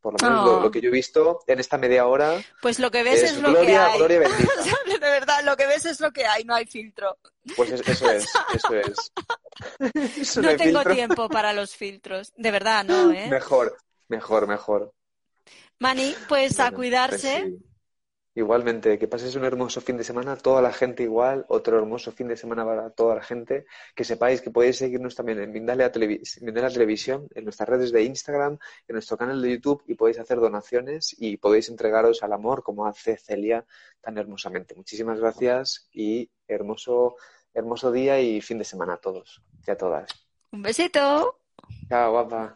por 0.01 0.19
lo 0.19 0.29
menos 0.29 0.63
lo, 0.63 0.71
que 0.71 0.81
yo 0.81 0.89
he 0.89 0.91
visto 0.91 1.41
en 1.45 1.59
esta 1.59 1.77
media 1.77 2.07
hora. 2.07 2.41
Pues 2.59 2.79
lo 2.79 2.89
que 2.89 3.03
ves 3.03 3.21
es, 3.21 3.37
lo 3.39 3.53
que 3.53 3.77
hay. 3.77 3.99
Gloria 3.99 4.21
de 4.21 4.25
lo 5.43 5.57
que 5.57 5.67
ves 5.67 5.85
es 5.85 5.99
lo 5.99 6.11
que 6.11 6.25
hay, 6.25 6.43
no 6.43 6.55
hay 6.55 6.65
filtro. 6.65 7.17
Pues 7.55 7.71
eso 7.71 8.11
es, 8.11 8.29
eso 8.53 8.75
es. 8.75 9.11
no, 10.37 10.55
tengo 10.55 10.83
tiempo 10.83 11.29
para 11.29 11.53
los 11.53 11.75
filtros. 11.75 12.33
De 12.37 12.51
verdad, 12.51 12.83
no, 12.85 13.11
¿eh? 13.11 13.27
Mejor, 13.29 13.77
mejor, 14.07 14.47
mejor. 14.47 14.93
Mani, 15.79 16.15
pues 16.27 16.59
a 16.59 16.65
pues 16.69 16.75
cuidarse. 16.75 17.53
Igualmente, 18.33 18.97
que 18.97 19.09
pases 19.09 19.35
un 19.35 19.43
hermoso 19.43 19.81
fin 19.81 19.97
de 19.97 20.05
semana, 20.05 20.37
toda 20.37 20.61
la 20.61 20.71
gente 20.71 21.03
igual, 21.03 21.45
otro 21.49 21.77
hermoso 21.77 22.13
fin 22.13 22.29
de 22.29 22.37
semana 22.37 22.63
para 22.63 22.89
toda 22.89 23.15
la 23.15 23.21
gente. 23.21 23.65
Que 23.93 24.05
sepáis 24.05 24.41
que 24.41 24.51
podéis 24.51 24.77
seguirnos 24.77 25.15
también 25.15 25.39
en 25.39 25.51
Mindalea, 25.51 25.91
Televisión, 25.91 27.27
en 27.35 27.43
nuestras 27.43 27.67
redes 27.67 27.91
de 27.91 28.03
Instagram, 28.03 28.57
en 28.87 28.93
nuestro 28.93 29.17
canal 29.17 29.41
de 29.41 29.51
YouTube 29.51 29.83
y 29.85 29.95
podéis 29.95 30.19
hacer 30.19 30.39
donaciones 30.39 31.13
y 31.19 31.35
podéis 31.37 31.67
entregaros 31.67 32.23
al 32.23 32.31
amor 32.31 32.63
como 32.63 32.85
hace 32.85 33.17
Celia 33.17 33.65
tan 33.99 34.17
hermosamente. 34.17 34.75
Muchísimas 34.75 35.19
gracias 35.19 35.89
y 35.91 36.29
hermoso, 36.47 37.17
hermoso 37.53 37.91
día 37.91 38.21
y 38.21 38.39
fin 38.39 38.57
de 38.57 38.63
semana 38.63 38.93
a 38.93 38.97
todos 38.97 39.43
y 39.67 39.71
a 39.71 39.77
todas. 39.77 40.09
Un 40.51 40.61
besito. 40.61 41.37
Chao, 41.89 42.11
guapa. 42.11 42.55